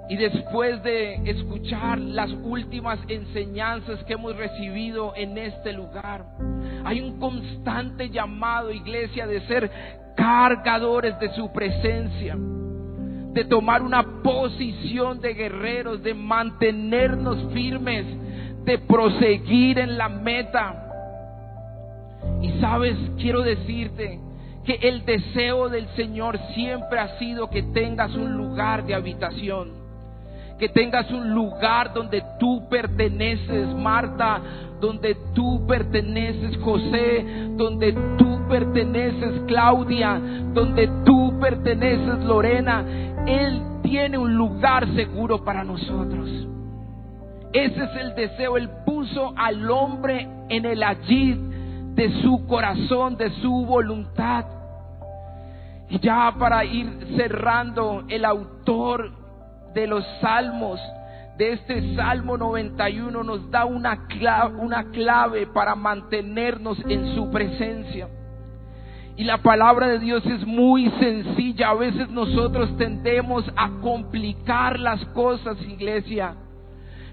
Y 0.09 0.15
después 0.15 0.81
de 0.81 1.15
escuchar 1.29 1.99
las 1.99 2.31
últimas 2.31 2.99
enseñanzas 3.07 4.03
que 4.05 4.13
hemos 4.13 4.35
recibido 4.35 5.13
en 5.15 5.37
este 5.37 5.71
lugar, 5.71 6.25
hay 6.83 6.99
un 6.99 7.19
constante 7.19 8.09
llamado, 8.09 8.71
iglesia, 8.71 9.27
de 9.27 9.41
ser 9.41 9.69
cargadores 10.15 11.19
de 11.19 11.29
su 11.35 11.51
presencia, 11.51 12.35
de 12.35 13.45
tomar 13.45 13.83
una 13.83 14.23
posición 14.23 15.21
de 15.21 15.35
guerreros, 15.35 16.01
de 16.01 16.15
mantenernos 16.15 17.53
firmes, 17.53 18.05
de 18.65 18.79
proseguir 18.79 19.77
en 19.77 19.95
la 19.95 20.09
meta. 20.09 20.87
Y 22.41 22.49
sabes, 22.59 22.97
quiero 23.17 23.41
decirte, 23.41 24.19
que 24.69 24.87
el 24.87 25.03
deseo 25.03 25.67
del 25.67 25.87
Señor 25.95 26.37
siempre 26.53 26.99
ha 26.99 27.17
sido 27.17 27.49
que 27.49 27.63
tengas 27.63 28.13
un 28.13 28.37
lugar 28.37 28.85
de 28.85 28.93
habitación, 28.93 29.71
que 30.59 30.69
tengas 30.69 31.09
un 31.09 31.33
lugar 31.33 31.91
donde 31.91 32.23
tú 32.39 32.69
perteneces, 32.69 33.67
Marta, 33.73 34.39
donde 34.79 35.17
tú 35.33 35.65
perteneces, 35.65 36.55
José, 36.57 37.49
donde 37.57 37.93
tú 38.19 38.47
perteneces, 38.47 39.41
Claudia, 39.47 40.21
donde 40.53 40.87
tú 41.03 41.39
perteneces, 41.39 42.23
Lorena. 42.25 42.85
Él 43.25 43.63
tiene 43.81 44.19
un 44.19 44.35
lugar 44.35 44.85
seguro 44.93 45.43
para 45.43 45.63
nosotros. 45.63 46.29
Ese 47.53 47.83
es 47.85 47.95
el 48.01 48.13
deseo. 48.13 48.55
Él 48.55 48.69
puso 48.85 49.33
al 49.35 49.67
hombre 49.71 50.27
en 50.47 50.65
el 50.65 50.83
allí 50.83 51.33
de 51.95 52.21
su 52.21 52.45
corazón, 52.45 53.17
de 53.17 53.31
su 53.41 53.65
voluntad. 53.65 54.58
Y 55.89 55.99
ya 55.99 56.33
para 56.37 56.63
ir 56.65 56.87
cerrando, 57.17 58.03
el 58.07 58.23
autor 58.25 59.11
de 59.73 59.87
los 59.87 60.05
salmos, 60.21 60.79
de 61.37 61.53
este 61.53 61.95
Salmo 61.95 62.37
91, 62.37 63.23
nos 63.23 63.49
da 63.49 63.65
una 63.65 64.07
clave, 64.07 64.55
una 64.57 64.91
clave 64.91 65.47
para 65.47 65.73
mantenernos 65.73 66.77
en 66.87 67.15
su 67.15 67.31
presencia. 67.31 68.09
Y 69.15 69.23
la 69.23 69.39
palabra 69.39 69.87
de 69.87 69.99
Dios 69.99 70.25
es 70.25 70.45
muy 70.45 70.89
sencilla. 70.99 71.71
A 71.71 71.73
veces 71.73 72.09
nosotros 72.09 72.75
tendemos 72.77 73.43
a 73.55 73.69
complicar 73.81 74.79
las 74.79 75.03
cosas, 75.07 75.57
iglesia. 75.61 76.35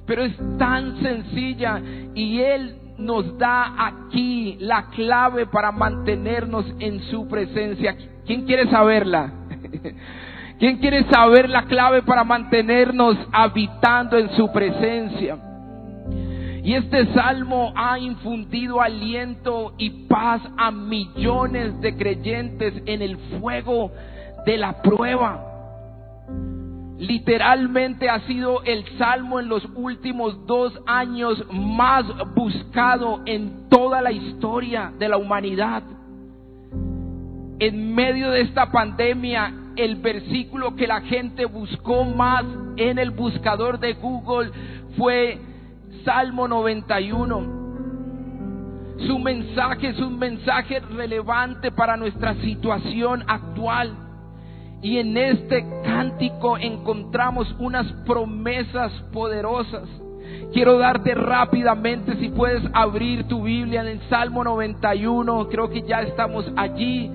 Pero 0.07 0.23
es 0.23 0.37
tan 0.59 1.01
sencilla 1.03 1.81
y 2.15 2.41
Él 2.41 2.77
nos 2.99 3.37
da 3.39 3.75
aquí 3.87 4.57
la 4.61 4.89
clave 4.91 5.47
para 5.47 5.73
mantenernos 5.73 6.65
en 6.79 7.01
su 7.11 7.27
presencia. 7.27 7.97
¿Quién 8.27 8.45
quiere 8.45 8.69
saberla? 8.71 9.33
¿Quién 10.59 10.79
quiere 10.79 11.05
saber 11.11 11.49
la 11.49 11.65
clave 11.67 12.03
para 12.03 12.25
mantenernos 12.25 13.17
habitando 13.33 14.17
en 14.19 14.31
su 14.31 14.51
presencia? 14.53 15.39
Y 16.65 16.75
este 16.75 17.07
salmo 17.15 17.73
ha 17.77 17.99
infundido 17.99 18.81
aliento 18.81 19.75
y 19.79 20.07
paz 20.09 20.43
a 20.57 20.73
millones 20.73 21.81
de 21.81 21.97
creyentes 21.97 22.75
en 22.87 23.03
el 23.03 23.17
fuego 23.39 23.93
de 24.45 24.57
la 24.57 24.83
prueba. 24.83 25.45
Literalmente 26.99 28.09
ha 28.09 28.21
sido 28.27 28.65
el 28.65 28.85
salmo 28.99 29.39
en 29.39 29.49
los 29.49 29.65
últimos 29.77 30.47
dos 30.47 30.73
años 30.87 31.45
más 31.53 32.05
buscado 32.35 33.21
en 33.27 33.69
toda 33.69 34.01
la 34.01 34.11
historia 34.11 34.93
de 34.99 35.09
la 35.09 35.19
humanidad. 35.19 35.83
En 37.59 37.95
medio 37.95 38.31
de 38.33 38.43
esta 38.43 38.71
pandemia, 38.71 39.51
el 39.77 39.97
versículo 39.97 40.77
que 40.77 40.87
la 40.87 41.01
gente 41.01 41.47
buscó 41.47 42.05
más 42.05 42.45
en 42.77 42.99
el 42.99 43.11
buscador 43.11 43.79
de 43.79 43.95
Google 43.95 44.51
fue 44.99 45.39
Salmo 46.05 46.47
91. 46.49 47.57
Su 49.07 49.19
mensaje 49.19 49.89
es 49.89 49.99
un 49.99 50.19
mensaje 50.19 50.81
relevante 50.81 51.73
para 51.73 51.97
nuestra 51.97 52.35
situación 52.43 53.25
actual. 53.27 53.97
Y 54.83 54.99
en 54.99 55.17
este 55.17 55.65
cántico 55.83 56.59
encontramos 56.59 57.55
unas 57.59 57.91
promesas 58.05 58.93
poderosas. 59.13 59.89
Quiero 60.53 60.77
darte 60.79 61.15
rápidamente, 61.15 62.17
si 62.17 62.29
puedes 62.29 62.63
abrir 62.73 63.25
tu 63.29 63.43
Biblia 63.43 63.81
en 63.81 63.89
el 63.89 64.01
Salmo 64.09 64.45
91, 64.45 65.49
creo 65.49 65.71
que 65.71 65.83
ya 65.83 66.03
estamos 66.03 66.45
allí. 66.57 67.11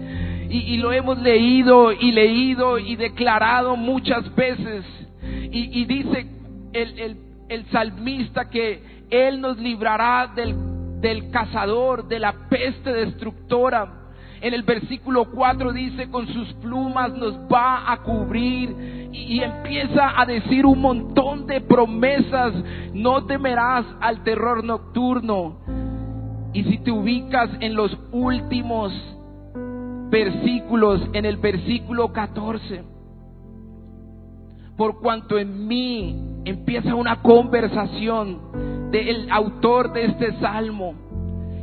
Y, 0.54 0.78
lo 0.78 0.92
hemos 0.92 1.18
leído 1.22 1.94
y 1.94 2.12
leído 2.12 2.78
y 2.78 2.98
declarado 2.98 3.78
muchas 3.78 4.36
veces. 4.36 4.84
Y, 5.24 5.86
dice 5.86 6.28
el, 6.74 7.18
el 7.48 7.66
salmista 7.68 8.50
que 8.50 9.06
Él 9.10 9.40
nos 9.40 9.58
librará 9.58 10.32
del, 10.36 10.56
del 11.02 11.32
cazador, 11.32 12.08
de 12.08 12.20
la 12.20 12.48
peste 12.50 12.92
destructora. 12.94 13.98
En 14.42 14.54
el 14.54 14.64
versículo 14.64 15.26
4 15.32 15.72
dice, 15.72 16.10
con 16.10 16.28
sus 16.28 16.52
plumas 16.56 17.14
nos 17.14 17.36
va 17.52 17.92
a 17.92 17.98
cubrir 18.04 19.10
y, 19.12 19.36
y, 19.36 19.44
empieza 19.44 20.20
a 20.20 20.26
decir 20.26 20.66
un 20.66 20.80
montón 20.80 21.46
de 21.46 21.62
promesas. 21.62 22.54
No 22.94 23.26
temerás 23.26 23.86
al 24.00 24.24
terror 24.24 24.64
nocturno. 24.64 25.60
Y 26.54 26.64
si 26.64 26.78
te 26.80 26.92
ubicas 26.92 27.50
en 27.60 27.76
los 27.76 27.98
últimos 28.12 28.92
versículos, 30.12 31.02
en 31.14 31.26
el 31.26 31.38
versículo 31.38 32.12
14, 32.12 32.84
por 34.78 35.00
cuanto 35.00 35.40
en 35.40 35.68
mí 35.68 36.42
empieza 36.46 36.94
una 36.94 37.22
conversación 37.22 38.92
del 38.92 39.32
autor 39.32 39.94
de 39.94 40.06
este 40.06 40.40
salmo 40.40 40.94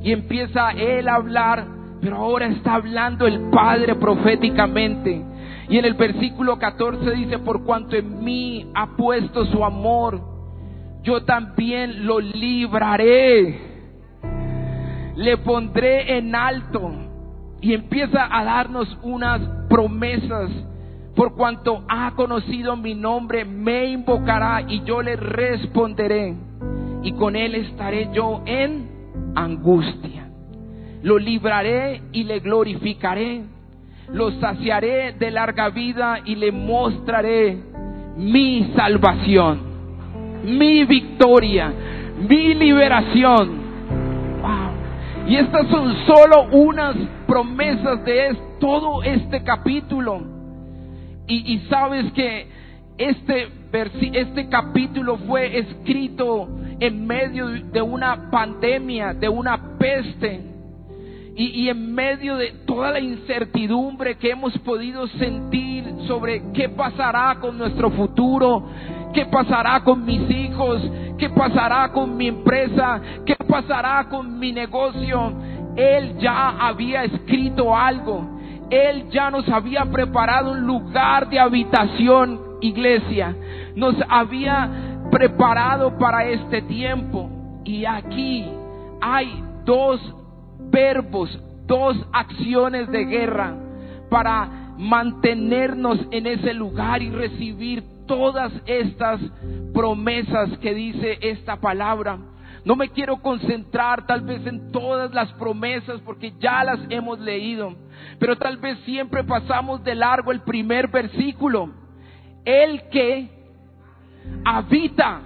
y 0.02 0.12
empieza 0.12 0.70
él 0.70 1.08
a 1.08 1.16
hablar, 1.16 1.66
pero 2.00 2.16
ahora 2.16 2.46
está 2.46 2.74
hablando 2.74 3.26
el 3.26 3.50
Padre 3.50 3.94
proféticamente. 3.96 5.24
Y 5.68 5.76
en 5.76 5.84
el 5.84 5.94
versículo 5.94 6.58
14 6.58 7.10
dice, 7.10 7.38
por 7.40 7.64
cuanto 7.64 7.96
en 7.96 8.24
mí 8.24 8.70
ha 8.74 8.96
puesto 8.96 9.44
su 9.46 9.64
amor, 9.64 10.20
yo 11.02 11.24
también 11.24 12.06
lo 12.06 12.20
libraré, 12.20 13.60
le 15.16 15.36
pondré 15.38 16.16
en 16.18 16.34
alto. 16.34 17.07
Y 17.60 17.74
empieza 17.74 18.28
a 18.30 18.44
darnos 18.44 18.96
unas 19.02 19.40
promesas 19.68 20.50
por 21.18 21.34
cuanto 21.34 21.82
ha 21.88 22.12
conocido 22.12 22.76
mi 22.76 22.94
nombre, 22.94 23.44
me 23.44 23.86
invocará 23.86 24.62
y 24.68 24.84
yo 24.84 25.02
le 25.02 25.16
responderé. 25.16 26.36
Y 27.02 27.10
con 27.14 27.34
él 27.34 27.56
estaré 27.56 28.08
yo 28.12 28.42
en 28.46 28.88
angustia. 29.34 30.28
Lo 31.02 31.18
libraré 31.18 32.02
y 32.12 32.22
le 32.22 32.38
glorificaré. 32.38 33.42
Lo 34.12 34.30
saciaré 34.38 35.14
de 35.14 35.32
larga 35.32 35.70
vida 35.70 36.20
y 36.24 36.36
le 36.36 36.52
mostraré 36.52 37.58
mi 38.16 38.72
salvación, 38.76 39.60
mi 40.44 40.84
victoria, 40.84 41.72
mi 42.28 42.54
liberación. 42.54 43.68
Y 45.26 45.34
estas 45.34 45.66
son 45.66 45.94
solo 46.06 46.44
unas 46.52 46.94
promesas 47.28 48.02
de 48.04 48.36
todo 48.58 49.02
este 49.02 49.44
capítulo. 49.44 50.22
Y, 51.30 51.58
sabes 51.68 52.10
que 52.14 52.48
este, 52.96 53.48
este 54.14 54.48
capítulo 54.48 55.18
fue 55.18 55.58
escrito 55.58 56.48
en 56.80 57.06
medio 57.06 57.48
de 57.48 57.82
una 57.82 58.30
pandemia, 58.30 59.12
de 59.12 59.28
una 59.28 59.76
peste. 59.78 60.40
Y, 61.36 61.64
y, 61.64 61.68
en 61.68 61.94
medio 61.94 62.36
de 62.36 62.52
toda 62.66 62.92
la 62.92 62.98
incertidumbre 62.98 64.16
que 64.16 64.30
hemos 64.30 64.56
podido 64.60 65.06
sentir 65.06 65.84
sobre 66.06 66.50
qué 66.54 66.70
pasará 66.70 67.36
con 67.40 67.58
nuestro 67.58 67.90
futuro, 67.90 68.70
qué 69.12 69.26
pasará 69.26 69.84
con 69.84 70.02
mis 70.04 70.28
hijos, 70.30 70.82
qué 71.18 71.28
pasará 71.28 71.92
con 71.92 72.16
mi 72.16 72.28
empresa, 72.28 73.02
qué 73.26 73.36
pasará 73.36 74.08
con 74.08 74.38
mi 74.38 74.50
negocio, 74.50 75.34
Él 75.78 76.18
ya 76.18 76.50
había 76.58 77.04
escrito 77.04 77.74
algo 77.74 78.38
él 78.70 79.08
ya 79.10 79.30
nos 79.30 79.48
había 79.48 79.84
preparado 79.86 80.52
un 80.52 80.66
lugar 80.66 81.28
de 81.30 81.38
habitación, 81.38 82.40
iglesia. 82.60 83.34
Nos 83.74 83.96
había 84.08 85.00
preparado 85.10 85.96
para 85.98 86.26
este 86.26 86.62
tiempo. 86.62 87.30
Y 87.64 87.84
aquí 87.86 88.46
hay 89.00 89.42
dos 89.64 90.00
verbos, 90.70 91.38
dos 91.66 91.96
acciones 92.12 92.90
de 92.90 93.04
guerra 93.04 93.54
para 94.10 94.74
mantenernos 94.76 95.98
en 96.10 96.26
ese 96.26 96.52
lugar 96.54 97.02
y 97.02 97.10
recibir 97.10 97.82
todas 98.06 98.52
estas 98.66 99.20
promesas 99.74 100.58
que 100.58 100.74
dice 100.74 101.18
esta 101.22 101.56
palabra. 101.56 102.18
No 102.64 102.76
me 102.76 102.88
quiero 102.90 103.16
concentrar 103.18 104.06
tal 104.06 104.22
vez 104.22 104.44
en 104.46 104.72
todas 104.72 105.12
las 105.12 105.32
promesas 105.34 106.00
porque 106.00 106.32
ya 106.38 106.64
las 106.64 106.80
hemos 106.90 107.18
leído, 107.20 107.74
pero 108.18 108.36
tal 108.36 108.56
vez 108.56 108.78
siempre 108.80 109.24
pasamos 109.24 109.82
de 109.84 109.94
largo 109.94 110.32
el 110.32 110.40
primer 110.40 110.88
versículo. 110.88 111.70
El 112.44 112.88
que 112.88 113.28
habita 114.44 115.20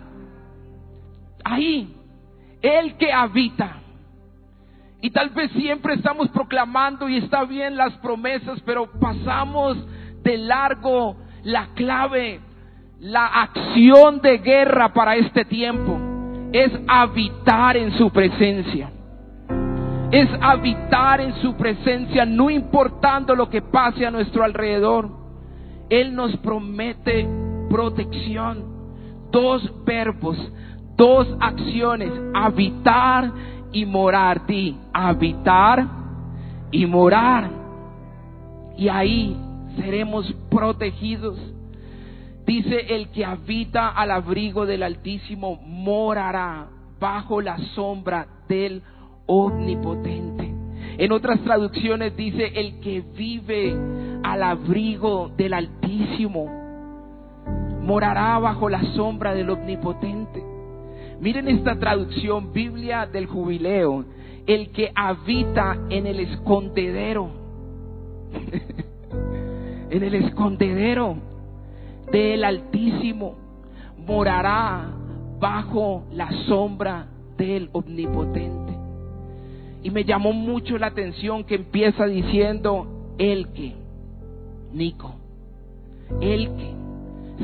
ahí, 1.45 1.95
el 2.61 2.97
que 2.97 3.13
habita. 3.13 3.79
Y 5.01 5.11
tal 5.11 5.31
vez 5.31 5.51
siempre 5.53 5.95
estamos 5.95 6.29
proclamando 6.31 7.09
y 7.09 7.17
está 7.17 7.45
bien 7.45 7.77
las 7.77 7.93
promesas, 7.95 8.61
pero 8.65 8.91
pasamos 9.01 9.77
de 10.23 10.39
largo 10.39 11.17
la 11.43 11.71
clave, 11.75 12.41
la 13.01 13.27
acción 13.27 14.21
de 14.21 14.39
guerra 14.39 14.93
para 14.93 15.17
este 15.17 15.45
tiempo 15.45 16.02
es 16.53 16.73
habitar 16.87 17.77
en 17.77 17.93
su 17.93 18.11
presencia. 18.11 18.91
Es 20.11 20.29
habitar 20.41 21.21
en 21.21 21.35
su 21.37 21.55
presencia, 21.55 22.27
no 22.27 22.51
importando 22.51 23.35
lo 23.35 23.49
que 23.49 23.63
pase 23.63 24.05
a 24.05 24.11
nuestro 24.11 24.45
alrededor. 24.45 25.09
Él 25.89 26.15
nos 26.15 26.37
promete 26.39 27.27
protección. 27.71 28.71
Dos 29.31 29.73
verbos, 29.87 30.37
dos 30.97 31.27
acciones, 31.41 32.13
habitar 32.35 33.33
y 33.73 33.87
morar. 33.87 34.47
Di, 34.47 34.77
habitar 34.93 35.87
y 36.71 36.85
morar. 36.85 37.49
Y 38.77 38.89
ahí 38.89 39.35
seremos 39.79 40.31
protegidos 40.51 41.39
Dice, 42.47 42.95
el 42.95 43.09
que 43.11 43.25
habita 43.25 43.89
al 43.89 44.11
abrigo 44.11 44.67
del 44.67 44.83
Altísimo 44.83 45.61
morará 45.65 46.69
bajo 46.99 47.41
la 47.41 47.57
sombra 47.75 48.27
del 48.49 48.83
Omnipotente. 49.27 50.53
En 50.99 51.13
otras 51.13 51.41
traducciones 51.43 52.17
dice, 52.17 52.53
el 52.55 52.81
que 52.81 53.03
vive 53.17 53.75
al 54.23 54.43
abrigo 54.43 55.31
del 55.37 55.55
Altísimo 55.55 56.47
morará 57.83 58.39
bajo 58.39 58.69
la 58.69 58.83
sombra 58.95 59.35
del 59.35 59.51
Omnipotente. 59.51 60.43
Miren 61.21 61.49
esta 61.49 61.79
traducción, 61.79 62.53
Biblia 62.53 63.07
del 63.07 63.27
Jubileo, 63.27 64.05
el 64.47 64.71
que 64.71 64.91
habita 64.95 65.79
en 65.89 66.07
el 66.07 66.21
escondedero 66.21 67.31
en 69.91 70.03
el 70.03 70.15
escondedero 70.15 71.32
del 72.13 72.45
Altísimo 72.45 73.35
morará 74.07 74.91
bajo 75.41 76.05
la 76.13 76.31
sombra 76.47 77.07
del 77.37 77.71
Omnipotente. 77.73 78.73
Y 79.83 79.91
me 79.91 80.05
llamó 80.05 80.33
mucho 80.33 80.79
la 80.79 80.89
atención 80.89 81.43
que 81.43 81.57
empieza 81.57 82.07
diciendo 82.07 83.15
el 83.19 83.49
que, 83.49 83.75
Nico, 84.73 85.15
el 86.21 86.55
que 86.55 86.73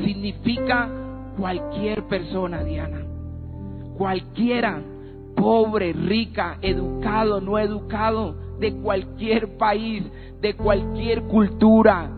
significa 0.05 0.89
cualquier 1.37 2.03
persona, 2.03 2.63
Diana, 2.63 3.01
cualquiera, 3.97 4.81
pobre, 5.35 5.91
rica, 5.93 6.57
educado, 6.61 7.41
no 7.41 7.57
educado, 7.57 8.35
de 8.59 8.73
cualquier 8.75 9.57
país, 9.57 10.03
de 10.41 10.53
cualquier 10.53 11.23
cultura, 11.23 12.09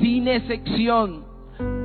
sin 0.00 0.28
excepción, 0.28 1.29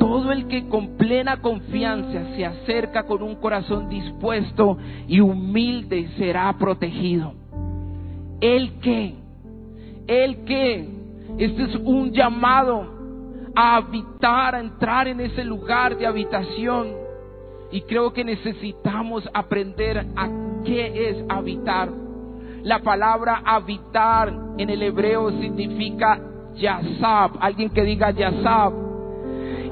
todo 0.06 0.32
el 0.32 0.48
que 0.48 0.68
con 0.70 0.98
plena 0.98 1.42
confianza 1.42 2.36
se 2.36 2.46
acerca 2.46 3.08
con 3.08 3.24
un 3.24 3.38
corazón 3.38 3.90
dispuesto 3.90 4.78
y 5.08 5.20
humilde 5.20 6.10
será 6.16 6.56
protegido. 6.60 7.34
El 8.40 8.80
que, 8.82 9.16
el 10.06 10.46
que, 10.46 10.88
este 11.40 11.64
es 11.64 11.76
un 11.78 12.12
llamado 12.12 12.86
a 13.56 13.78
habitar, 13.78 14.54
a 14.54 14.60
entrar 14.60 15.08
en 15.08 15.22
ese 15.22 15.44
lugar 15.44 15.98
de 15.98 16.06
habitación. 16.06 16.90
Y 17.72 17.82
creo 17.82 18.14
que 18.14 18.24
necesitamos 18.24 19.28
aprender 19.34 20.06
a 20.16 20.30
qué 20.64 21.10
es 21.10 21.26
habitar. 21.30 21.90
La 22.62 22.78
palabra 22.78 23.42
habitar 23.44 24.32
en 24.60 24.70
el 24.70 24.84
hebreo 24.84 25.32
significa 25.42 26.22
yasab. 26.54 27.32
Alguien 27.40 27.72
que 27.72 27.84
diga 27.84 28.12
yasab. 28.12 28.85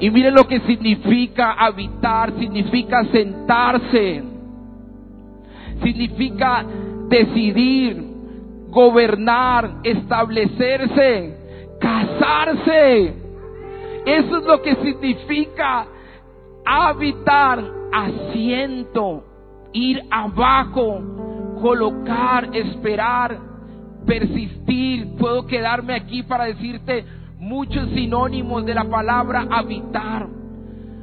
Y 0.04 0.10
miren 0.10 0.34
lo 0.34 0.46
que 0.46 0.60
significa 0.60 1.52
habitar. 1.52 2.34
Significa 2.38 3.06
sentarse. 3.06 4.22
Significa 5.82 6.62
decidir, 7.08 8.04
gobernar, 8.68 9.76
establecerse, 9.82 11.38
casarse. 11.80 13.14
Eso 14.04 14.36
es 14.36 14.44
lo 14.44 14.60
que 14.60 14.74
significa 14.76 15.86
habitar, 16.66 17.64
asiento, 17.90 19.24
ir 19.72 20.02
abajo, 20.10 21.00
colocar, 21.62 22.54
esperar, 22.54 23.38
persistir. 24.06 25.16
Puedo 25.16 25.46
quedarme 25.46 25.94
aquí 25.94 26.22
para 26.22 26.44
decirte 26.44 27.06
muchos 27.44 27.90
sinónimos 27.90 28.64
de 28.64 28.74
la 28.74 28.84
palabra 28.84 29.46
habitar. 29.50 30.26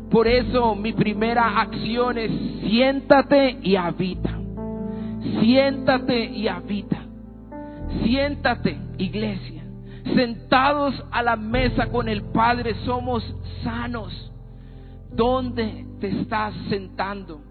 Por 0.10 0.27
eso 0.27 0.75
mi 0.75 0.91
primera 0.91 1.62
acción 1.62 2.17
es 2.17 2.32
siéntate 2.62 3.60
y 3.62 3.75
habita. 3.75 4.39
Siéntate 5.39 6.25
y 6.25 6.47
habita. 6.47 6.97
Siéntate, 8.04 8.75
iglesia. 8.97 9.63
Sentados 10.15 10.95
a 11.12 11.21
la 11.21 11.36
mesa 11.36 11.88
con 11.91 12.10
el 12.10 12.23
Padre 12.23 12.73
somos 12.86 13.23
sanos. 13.63 14.32
¿Dónde 15.13 15.86
te 15.99 16.21
estás 16.21 16.56
sentando? 16.69 17.41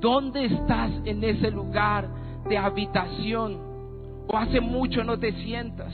¿Dónde 0.00 0.44
estás 0.44 0.92
en 1.04 1.24
ese 1.24 1.50
lugar 1.50 2.08
de 2.48 2.56
habitación? 2.56 3.58
¿O 4.28 4.36
hace 4.36 4.60
mucho 4.60 5.02
no 5.02 5.18
te 5.18 5.32
sientas? 5.32 5.92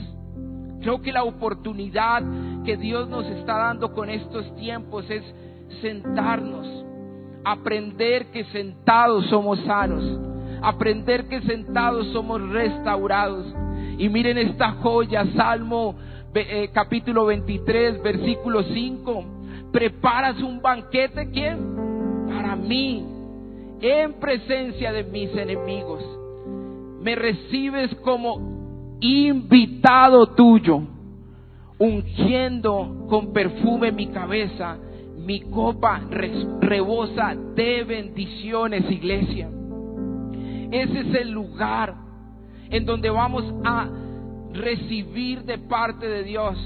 Creo 0.81 1.01
que 1.01 1.11
la 1.11 1.23
oportunidad 1.23 2.23
que 2.65 2.75
Dios 2.75 3.07
nos 3.07 3.25
está 3.25 3.57
dando 3.57 3.93
con 3.93 4.09
estos 4.09 4.55
tiempos 4.55 5.09
es 5.09 5.23
sentarnos, 5.81 6.67
aprender 7.43 8.27
que 8.31 8.43
sentados 8.45 9.27
somos 9.27 9.59
sanos, 9.65 10.03
aprender 10.61 11.27
que 11.27 11.41
sentados 11.41 12.07
somos 12.07 12.41
restaurados. 12.49 13.45
Y 13.97 14.09
miren 14.09 14.37
esta 14.39 14.71
joya, 14.73 15.25
Salmo 15.35 15.95
eh, 16.33 16.69
capítulo 16.73 17.25
23, 17.25 18.01
versículo 18.01 18.63
5. 18.63 19.25
Preparas 19.71 20.41
un 20.41 20.61
banquete, 20.61 21.29
¿quién? 21.31 22.25
Para 22.27 22.55
mí, 22.55 23.05
en 23.81 24.13
presencia 24.13 24.91
de 24.93 25.03
mis 25.03 25.29
enemigos. 25.35 26.03
Me 27.01 27.15
recibes 27.15 27.93
como 27.95 28.60
invitado 29.01 30.27
tuyo, 30.27 30.81
ungiendo 31.77 33.07
con 33.09 33.33
perfume 33.33 33.91
mi 33.91 34.07
cabeza. 34.07 34.77
Mi 35.17 35.41
copa 35.41 36.01
rebosa 36.09 37.35
de 37.55 37.83
bendiciones, 37.83 38.89
iglesia. 38.89 39.49
Ese 40.71 40.99
es 41.01 41.13
el 41.13 41.29
lugar 41.29 41.93
en 42.71 42.85
donde 42.85 43.09
vamos 43.11 43.43
a 43.63 43.87
recibir 44.51 45.43
de 45.43 45.59
parte 45.59 46.07
de 46.07 46.23
Dios, 46.23 46.57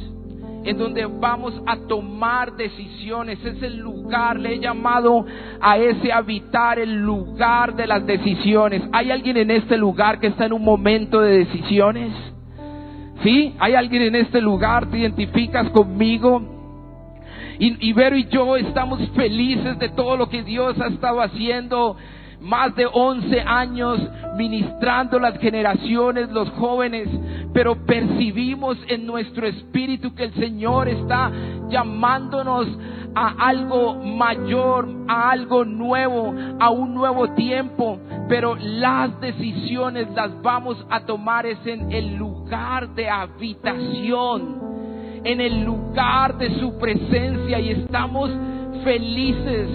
en 0.65 0.77
donde 0.77 1.05
vamos 1.05 1.53
a 1.67 1.77
tomar 1.87 2.55
decisiones. 2.55 3.43
Es 3.45 3.61
el 3.61 3.77
lugar, 3.77 4.39
le 4.39 4.55
he 4.55 4.59
llamado 4.59 5.25
a 5.61 5.77
ese 5.77 6.11
habitar 6.11 6.79
el 6.79 6.95
lugar 6.95 7.75
de 7.75 7.85
las 7.85 8.05
decisiones. 8.05 8.81
¿Hay 8.91 9.11
alguien 9.11 9.37
en 9.37 9.51
este 9.51 9.77
lugar 9.77 10.19
que 10.19 10.27
está 10.27 10.45
en 10.45 10.53
un 10.53 10.63
momento 10.63 11.21
de 11.21 11.37
decisiones? 11.37 12.11
¿Sí? 13.23 13.53
¿Hay 13.59 13.75
alguien 13.75 14.01
en 14.01 14.15
este 14.15 14.41
lugar? 14.41 14.89
¿Te 14.89 14.97
identificas 14.97 15.69
conmigo? 15.69 16.41
Y, 17.57 17.93
Vero 17.93 18.17
y 18.17 18.25
yo 18.25 18.57
estamos 18.57 18.99
felices 19.11 19.79
de 19.79 19.89
todo 19.89 20.17
lo 20.17 20.29
que 20.29 20.43
Dios 20.43 20.79
ha 20.81 20.87
estado 20.87 21.21
haciendo 21.21 21.95
más 22.45 22.75
de 22.75 22.85
11 22.85 23.41
años 23.41 23.99
ministrando 24.37 25.17
las 25.17 25.37
generaciones, 25.39 26.29
los 26.29 26.47
jóvenes, 26.51 27.09
pero 27.53 27.75
percibimos 27.85 28.77
en 28.87 29.07
nuestro 29.07 29.47
espíritu 29.47 30.13
que 30.13 30.25
el 30.25 30.33
Señor 30.35 30.87
está 30.87 31.31
llamándonos 31.69 32.67
a 33.15 33.47
algo 33.47 33.95
mayor, 33.95 34.87
a 35.07 35.31
algo 35.31 35.65
nuevo, 35.65 36.35
a 36.59 36.69
un 36.69 36.93
nuevo 36.93 37.29
tiempo, 37.33 37.97
pero 38.29 38.55
las 38.55 39.19
decisiones 39.19 40.11
las 40.11 40.39
vamos 40.43 40.85
a 40.91 40.99
tomar 40.99 41.47
es 41.47 41.57
en 41.65 41.91
el 41.91 42.15
lugar 42.15 42.93
de 42.93 43.09
habitación, 43.09 44.59
en 45.23 45.41
el 45.41 45.63
lugar 45.63 46.37
de 46.37 46.59
su 46.59 46.77
presencia 46.77 47.59
y 47.59 47.71
estamos 47.71 48.29
felices, 48.83 49.67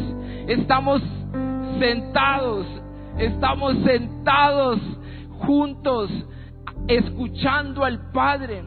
estamos 0.46 1.02
sentados, 1.80 2.66
estamos 3.18 3.74
sentados 3.84 4.78
juntos 5.40 6.10
escuchando 6.86 7.84
al 7.84 8.12
Padre. 8.12 8.62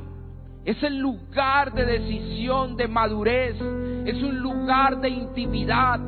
Es 0.66 0.82
el 0.82 0.98
lugar 0.98 1.74
de 1.74 1.86
decisión, 1.86 2.76
de 2.76 2.88
madurez, 2.88 3.56
es 4.06 4.24
un 4.24 4.40
lugar 4.40 5.00
de 5.00 5.10
intimidad 5.10 6.00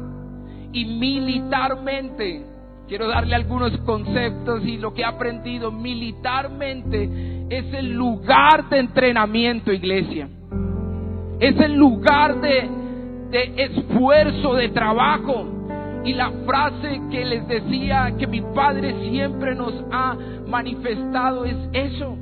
y 0.73 0.85
militarmente. 0.85 2.45
Quiero 2.87 3.07
darle 3.07 3.35
algunos 3.35 3.77
conceptos 3.79 4.63
y 4.65 4.77
lo 4.77 4.93
que 4.93 5.01
he 5.01 5.05
aprendido 5.05 5.71
militarmente 5.71 7.45
es 7.49 7.73
el 7.73 7.93
lugar 7.93 8.69
de 8.69 8.79
entrenamiento, 8.79 9.71
iglesia. 9.71 10.29
Es 11.39 11.59
el 11.59 11.73
lugar 11.73 12.39
de, 12.39 12.69
de 13.31 13.63
esfuerzo, 13.63 14.53
de 14.53 14.69
trabajo. 14.69 15.64
Y 16.05 16.13
la 16.13 16.31
frase 16.45 17.01
que 17.09 17.25
les 17.25 17.47
decía 17.47 18.13
que 18.17 18.27
mi 18.27 18.41
padre 18.41 19.09
siempre 19.09 19.55
nos 19.55 19.73
ha 19.91 20.15
manifestado 20.47 21.45
es 21.45 21.57
eso, 21.73 22.15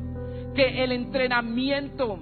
que 0.56 0.84
el 0.84 0.94
entrenamiento, 0.94 2.20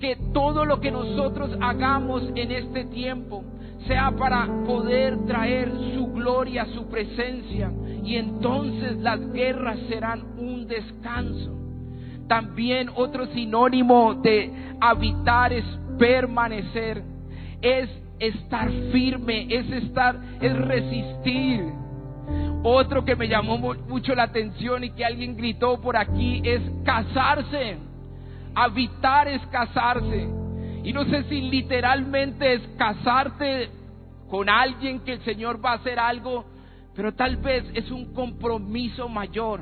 que 0.00 0.16
todo 0.32 0.64
lo 0.64 0.80
que 0.80 0.90
nosotros 0.90 1.56
hagamos 1.60 2.24
en 2.34 2.50
este 2.50 2.86
tiempo 2.86 3.44
sea 3.86 4.10
para 4.10 4.46
poder 4.66 5.24
traer 5.26 5.70
su 5.94 6.08
gloria, 6.08 6.66
su 6.74 6.88
presencia, 6.88 7.70
y 8.02 8.16
entonces 8.16 8.96
las 8.98 9.20
guerras 9.32 9.78
serán 9.88 10.22
un 10.36 10.66
descanso. 10.66 11.56
También 12.26 12.90
otro 12.94 13.26
sinónimo 13.26 14.14
de 14.14 14.52
habitar 14.80 15.52
es 15.52 15.64
permanecer, 15.96 17.04
es 17.62 17.88
estar 18.28 18.70
firme, 18.92 19.46
es 19.50 19.70
estar, 19.70 20.18
es 20.40 20.56
resistir. 20.56 21.64
Otro 22.62 23.04
que 23.04 23.14
me 23.16 23.28
llamó 23.28 23.58
mucho 23.58 24.14
la 24.14 24.24
atención 24.24 24.84
y 24.84 24.90
que 24.90 25.04
alguien 25.04 25.36
gritó 25.36 25.80
por 25.80 25.96
aquí 25.96 26.40
es 26.44 26.62
casarse. 26.84 27.76
Habitar 28.54 29.28
es 29.28 29.44
casarse. 29.48 30.28
Y 30.82 30.92
no 30.92 31.04
sé 31.04 31.24
si 31.24 31.42
literalmente 31.42 32.54
es 32.54 32.62
casarte 32.78 33.70
con 34.30 34.48
alguien 34.48 35.00
que 35.00 35.12
el 35.12 35.20
Señor 35.24 35.64
va 35.64 35.72
a 35.72 35.76
hacer 35.76 35.98
algo, 35.98 36.44
pero 36.94 37.12
tal 37.14 37.36
vez 37.36 37.64
es 37.74 37.90
un 37.90 38.14
compromiso 38.14 39.08
mayor. 39.08 39.60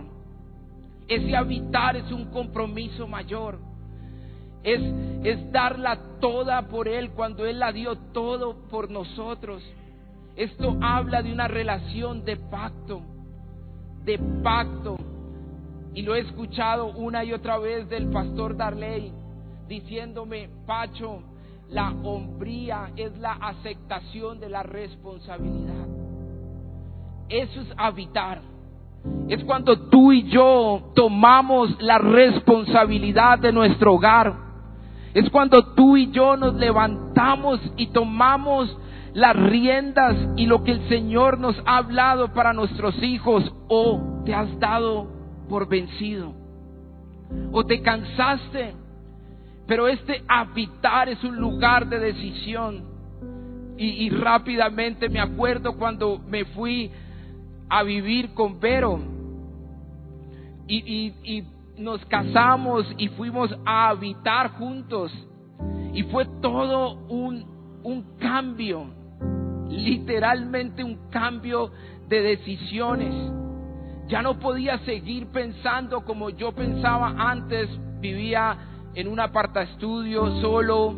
Ese 1.08 1.36
habitar 1.36 1.96
es 1.96 2.10
un 2.12 2.26
compromiso 2.30 3.06
mayor. 3.06 3.71
Es, 4.64 5.52
darla 5.52 5.98
toda 6.20 6.62
por 6.68 6.88
Él 6.88 7.10
cuando 7.10 7.46
Él 7.46 7.58
la 7.58 7.72
dio 7.72 7.96
todo 8.12 8.68
por 8.70 8.90
nosotros. 8.90 9.62
Esto 10.36 10.76
habla 10.80 11.22
de 11.22 11.32
una 11.32 11.48
relación 11.48 12.24
de 12.24 12.36
pacto, 12.36 13.02
de 14.04 14.18
pacto. 14.42 14.96
Y 15.94 16.02
lo 16.02 16.14
he 16.14 16.20
escuchado 16.20 16.86
una 16.86 17.22
y 17.22 17.32
otra 17.32 17.58
vez 17.58 17.88
del 17.88 18.08
pastor 18.10 18.56
Darley 18.56 19.12
diciéndome, 19.68 20.48
Pacho, 20.66 21.22
la 21.68 21.90
hombría 22.02 22.90
es 22.96 23.16
la 23.18 23.32
aceptación 23.32 24.40
de 24.40 24.48
la 24.48 24.62
responsabilidad. 24.62 25.86
Eso 27.28 27.60
es 27.62 27.68
habitar. 27.76 28.42
Es 29.28 29.42
cuando 29.44 29.88
tú 29.88 30.12
y 30.12 30.28
yo 30.30 30.92
tomamos 30.94 31.80
la 31.80 31.98
responsabilidad 31.98 33.38
de 33.38 33.52
nuestro 33.52 33.94
hogar. 33.94 34.51
Es 35.14 35.28
cuando 35.30 35.74
tú 35.74 35.96
y 35.96 36.10
yo 36.10 36.36
nos 36.36 36.54
levantamos 36.54 37.60
y 37.76 37.88
tomamos 37.88 38.76
las 39.12 39.36
riendas 39.36 40.16
y 40.36 40.46
lo 40.46 40.64
que 40.64 40.72
el 40.72 40.88
Señor 40.88 41.38
nos 41.38 41.56
ha 41.66 41.78
hablado 41.78 42.32
para 42.32 42.52
nuestros 42.52 43.00
hijos 43.02 43.52
o 43.68 44.22
te 44.24 44.34
has 44.34 44.58
dado 44.58 45.06
por 45.48 45.68
vencido 45.68 46.32
o 47.52 47.64
te 47.64 47.82
cansaste. 47.82 48.74
Pero 49.66 49.86
este 49.86 50.22
habitar 50.28 51.08
es 51.08 51.22
un 51.24 51.36
lugar 51.36 51.88
de 51.88 51.98
decisión. 51.98 52.90
Y, 53.78 54.10
rápidamente 54.10 55.08
me 55.08 55.18
acuerdo 55.18 55.76
cuando 55.76 56.20
me 56.28 56.44
fui 56.44 56.90
a 57.68 57.82
vivir 57.82 58.32
con 58.32 58.60
Vero 58.60 59.00
y, 60.68 61.12
y 61.24 61.44
nos 61.82 62.04
casamos 62.06 62.86
y 62.96 63.08
fuimos 63.08 63.54
a 63.64 63.88
habitar 63.88 64.52
juntos. 64.52 65.12
Y 65.92 66.04
fue 66.04 66.26
todo 66.40 66.94
un, 67.08 67.44
un 67.82 68.16
cambio, 68.18 68.86
literalmente 69.68 70.82
un 70.82 71.10
cambio 71.10 71.70
de 72.08 72.22
decisiones. 72.22 73.14
Ya 74.08 74.22
no 74.22 74.38
podía 74.38 74.78
seguir 74.78 75.26
pensando 75.28 76.04
como 76.04 76.30
yo 76.30 76.52
pensaba 76.52 77.14
antes, 77.18 77.68
vivía 78.00 78.56
en 78.94 79.08
un 79.08 79.20
aparta 79.20 79.62
estudio 79.62 80.40
solo, 80.40 80.94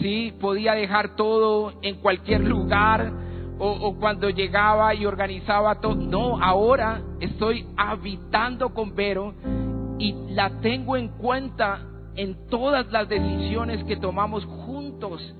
sí, 0.00 0.34
podía 0.40 0.74
dejar 0.74 1.16
todo 1.16 1.74
en 1.82 1.96
cualquier 1.96 2.42
lugar 2.42 3.10
o, 3.58 3.70
o 3.70 3.98
cuando 3.98 4.28
llegaba 4.28 4.94
y 4.94 5.06
organizaba 5.06 5.80
todo. 5.80 5.94
No, 5.94 6.42
ahora 6.42 7.00
estoy 7.20 7.66
habitando 7.76 8.74
con 8.74 8.94
Vero 8.94 9.34
y 9.98 10.14
la 10.30 10.60
tengo 10.60 10.96
en 10.96 11.08
cuenta 11.08 11.80
en 12.14 12.48
todas 12.48 12.90
las 12.90 13.08
decisiones 13.08 13.84
que 13.84 13.96
tomamos 13.96 14.44
juntos 14.44 15.34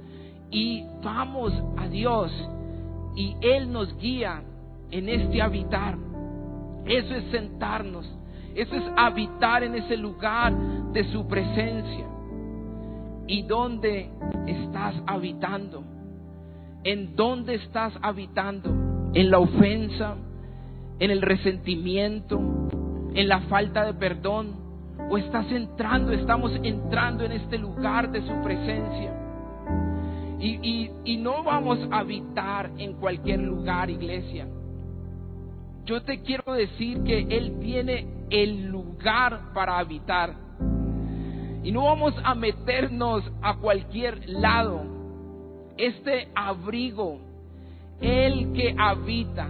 y 0.51 0.85
vamos 1.03 1.53
a 1.77 1.89
Dios 1.89 2.33
y 3.17 3.37
Él 3.41 3.73
nos 3.73 3.97
guía 3.99 4.43
en 4.91 5.09
este 5.09 5.43
habitar. 5.43 5.97
Eso 6.87 7.15
es 7.15 7.25
sentarnos, 7.31 8.09
eso 8.55 8.75
es 8.75 8.85
habitar 8.97 9.63
en 9.63 9.75
ese 9.75 9.97
lugar 9.97 10.55
de 10.93 11.05
su 11.13 11.27
presencia. 11.27 12.07
¿Y 13.27 13.43
dónde 13.43 14.11
estás 14.47 14.95
habitando? 15.07 15.85
¿En 16.85 17.15
dónde 17.15 17.57
estás 17.57 17.93
habitando? 18.01 18.71
¿En 19.13 19.31
la 19.31 19.39
ofensa? 19.39 20.17
¿En 20.99 21.11
el 21.11 21.21
resentimiento? 21.21 22.41
¿En 23.15 23.29
la 23.29 23.41
falta 23.43 23.85
de 23.85 23.95
perdón? 23.95 24.55
¿O 25.11 25.17
estás 25.17 25.51
entrando, 25.51 26.13
estamos 26.13 26.53
entrando 26.63 27.25
en 27.25 27.33
este 27.33 27.59
lugar 27.59 28.11
de 28.11 28.21
su 28.21 28.43
presencia? 28.43 29.15
Y, 30.41 30.91
y, 31.05 31.17
no 31.17 31.43
vamos 31.43 31.81
a 31.91 31.99
habitar 31.99 32.71
en 32.79 32.95
cualquier 32.95 33.41
lugar, 33.41 33.91
iglesia. 33.91 34.47
Yo 35.85 36.03
te 36.03 36.23
quiero 36.23 36.53
decir 36.53 37.03
que 37.03 37.27
Él 37.29 37.59
tiene 37.61 38.07
el 38.31 38.67
lugar 38.67 39.53
para 39.53 39.79
habitar. 39.79 40.35
Y 41.65 41.73
no 41.73 41.85
vamos 41.85 42.15
a 42.23 42.37
meternos 42.37 43.25
a 43.43 43.57
cualquier 43.57 44.29
lado. 44.29 44.83
Este 45.77 46.29
abrigo, 46.37 47.19
el 48.01 48.53
que 48.53 48.77
habita 48.79 49.49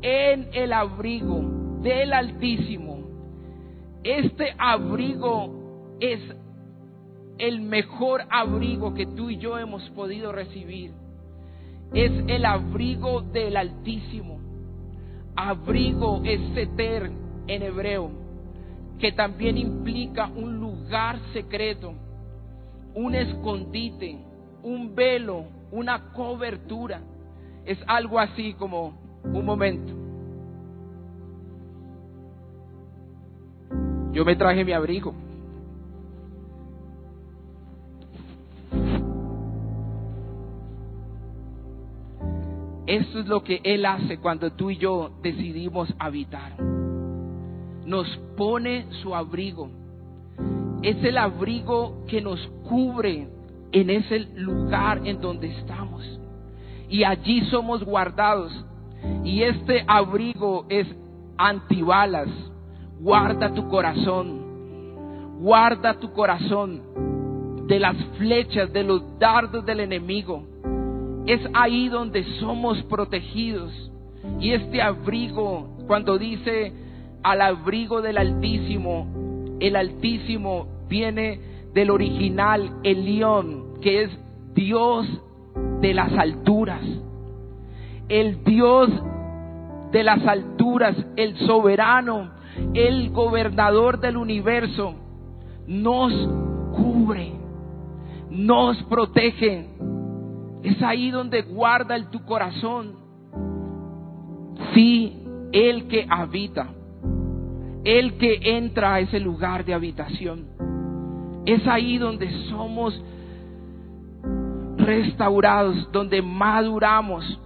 en 0.00 0.48
el 0.54 0.72
abrigo 0.72 1.61
del 1.82 2.12
Altísimo, 2.12 3.00
este 4.04 4.54
abrigo 4.58 5.96
es 6.00 6.20
el 7.38 7.60
mejor 7.60 8.22
abrigo 8.30 8.94
que 8.94 9.06
tú 9.06 9.30
y 9.30 9.38
yo 9.38 9.58
hemos 9.58 9.88
podido 9.90 10.32
recibir. 10.32 10.92
Es 11.92 12.12
el 12.28 12.44
abrigo 12.44 13.22
del 13.22 13.56
Altísimo. 13.56 14.40
Abrigo 15.34 16.22
es 16.24 16.40
seter 16.54 17.10
en 17.46 17.62
hebreo, 17.62 18.10
que 18.98 19.12
también 19.12 19.58
implica 19.58 20.26
un 20.26 20.60
lugar 20.60 21.18
secreto, 21.32 21.94
un 22.94 23.14
escondite, 23.14 24.18
un 24.62 24.94
velo, 24.94 25.46
una 25.70 26.12
cobertura. 26.12 27.00
Es 27.64 27.78
algo 27.86 28.18
así 28.18 28.54
como 28.54 29.20
un 29.24 29.44
momento. 29.44 30.01
Yo 34.12 34.24
me 34.24 34.36
traje 34.36 34.64
mi 34.64 34.72
abrigo. 34.72 35.14
Eso 42.86 43.20
es 43.20 43.26
lo 43.26 43.42
que 43.42 43.60
Él 43.64 43.86
hace 43.86 44.18
cuando 44.18 44.52
tú 44.52 44.70
y 44.70 44.76
yo 44.76 45.12
decidimos 45.22 45.94
habitar. 45.98 46.60
Nos 47.86 48.06
pone 48.36 48.86
su 49.02 49.14
abrigo. 49.14 49.70
Es 50.82 51.02
el 51.02 51.16
abrigo 51.16 52.04
que 52.06 52.20
nos 52.20 52.38
cubre 52.68 53.28
en 53.72 53.88
ese 53.88 54.18
lugar 54.34 55.06
en 55.06 55.22
donde 55.22 55.56
estamos. 55.58 56.20
Y 56.90 57.04
allí 57.04 57.40
somos 57.46 57.82
guardados. 57.82 58.52
Y 59.24 59.42
este 59.42 59.84
abrigo 59.88 60.66
es 60.68 60.86
antibalas. 61.38 62.28
Guarda 63.02 63.52
tu 63.52 63.68
corazón. 63.68 65.38
Guarda 65.40 65.98
tu 65.98 66.12
corazón 66.12 66.80
de 67.66 67.78
las 67.78 67.96
flechas, 68.16 68.72
de 68.72 68.84
los 68.84 69.18
dardos 69.18 69.66
del 69.66 69.80
enemigo 69.80 70.52
es 71.26 71.40
ahí 71.54 71.88
donde 71.88 72.24
somos 72.40 72.82
protegidos. 72.84 73.72
Y 74.40 74.52
este 74.52 74.80
abrigo, 74.80 75.76
cuando 75.86 76.18
dice 76.18 76.72
al 77.22 77.40
abrigo 77.40 78.02
del 78.02 78.18
Altísimo, 78.18 79.56
el 79.60 79.76
Altísimo 79.76 80.66
viene 80.88 81.40
del 81.72 81.90
original 81.90 82.78
el 82.82 83.04
león, 83.04 83.78
que 83.80 84.04
es 84.04 84.10
Dios 84.54 85.06
de 85.80 85.94
las 85.94 86.12
alturas. 86.12 86.82
El 88.08 88.42
Dios 88.44 88.90
de 89.92 90.02
las 90.02 90.26
alturas, 90.26 90.96
el 91.16 91.36
soberano, 91.38 92.30
el 92.74 93.10
gobernador 93.10 94.00
del 94.00 94.16
universo, 94.16 94.94
nos 95.66 96.12
cubre, 96.74 97.32
nos 98.30 98.82
protege 98.84 99.72
es 100.62 100.80
ahí 100.80 101.10
donde 101.10 101.42
guarda 101.42 101.96
el 101.96 102.06
tu 102.08 102.24
corazón. 102.24 102.94
Sí, 104.74 105.24
el 105.52 105.88
que 105.88 106.06
habita, 106.08 106.68
el 107.84 108.16
que 108.16 108.38
entra 108.42 108.94
a 108.94 109.00
ese 109.00 109.18
lugar 109.18 109.64
de 109.64 109.74
habitación. 109.74 110.46
Es 111.44 111.66
ahí 111.66 111.98
donde 111.98 112.30
somos 112.48 113.00
restaurados, 114.76 115.90
donde 115.90 116.22
maduramos. 116.22 117.40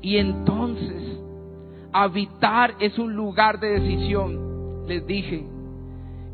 Y 0.00 0.18
entonces, 0.18 1.11
habitar 1.92 2.74
es 2.78 2.98
un 2.98 3.14
lugar 3.14 3.60
de 3.60 3.80
decisión, 3.80 4.86
les 4.86 5.06
dije. 5.06 5.46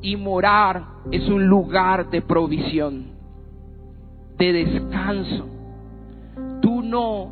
Y 0.01 0.17
morar 0.17 0.85
es 1.11 1.29
un 1.29 1.47
lugar 1.47 2.11
de 2.11 2.23
provisión, 2.23 3.07
de 4.37 4.53
descanso 4.53 5.59
tú 6.61 6.83
no 6.83 7.31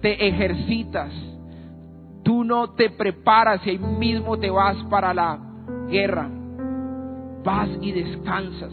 te 0.00 0.28
ejercitas, 0.28 1.12
tú 2.22 2.44
no 2.44 2.70
te 2.70 2.90
preparas 2.90 3.66
y 3.66 3.70
ahí 3.70 3.78
mismo 3.78 4.38
te 4.38 4.50
vas 4.50 4.76
para 4.90 5.14
la 5.14 5.38
guerra, 5.88 6.28
vas 7.44 7.68
y 7.80 7.92
descansas. 7.92 8.72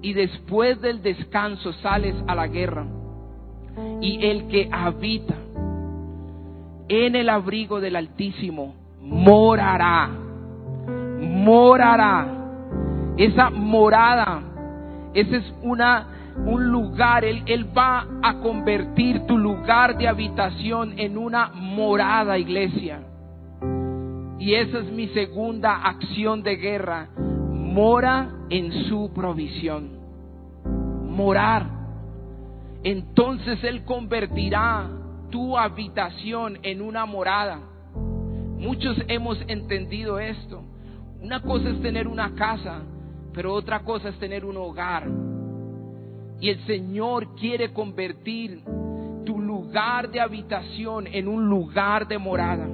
Y 0.00 0.12
después 0.12 0.80
del 0.80 1.02
descanso 1.02 1.72
sales 1.74 2.14
a 2.26 2.34
la 2.34 2.46
guerra. 2.46 2.86
Y 4.00 4.24
el 4.24 4.46
que 4.48 4.68
habita 4.70 5.34
en 6.88 7.16
el 7.16 7.28
abrigo 7.28 7.80
del 7.80 7.96
Altísimo 7.96 8.74
morará, 9.00 10.10
morará. 11.18 12.34
Esa 13.16 13.50
morada 13.50 14.42
Ese 15.12 15.38
es 15.38 15.54
una, 15.62 16.06
un 16.46 16.70
lugar, 16.70 17.24
él, 17.24 17.42
él 17.46 17.66
va 17.76 18.06
a 18.22 18.38
convertir 18.40 19.26
tu 19.26 19.36
lugar 19.36 19.98
de 19.98 20.06
habitación 20.06 20.94
en 20.98 21.18
una 21.18 21.48
morada, 21.48 22.38
iglesia. 22.38 23.00
Y 24.38 24.54
esa 24.54 24.78
es 24.78 24.92
mi 24.92 25.08
segunda 25.08 25.82
acción 25.82 26.44
de 26.44 26.56
guerra. 26.56 27.08
Mora 27.18 28.30
en 28.50 28.72
su 28.88 29.10
provisión. 29.12 29.98
Morar. 31.08 31.66
Entonces 32.84 33.62
Él 33.64 33.84
convertirá 33.84 34.88
tu 35.30 35.56
habitación 35.56 36.58
en 36.62 36.80
una 36.82 37.06
morada. 37.06 37.60
Muchos 38.58 38.96
hemos 39.08 39.38
entendido 39.46 40.18
esto. 40.18 40.62
Una 41.20 41.42
cosa 41.42 41.70
es 41.70 41.80
tener 41.82 42.08
una 42.08 42.34
casa, 42.34 42.82
pero 43.32 43.54
otra 43.54 43.80
cosa 43.80 44.08
es 44.08 44.18
tener 44.18 44.44
un 44.44 44.56
hogar. 44.56 45.08
Y 46.40 46.50
el 46.50 46.64
Señor 46.66 47.34
quiere 47.34 47.72
convertir 47.72 48.62
tu 49.24 49.40
lugar 49.40 50.10
de 50.10 50.20
habitación 50.20 51.06
en 51.06 51.28
un 51.28 51.48
lugar 51.48 52.06
de 52.08 52.18
morada. 52.18 52.66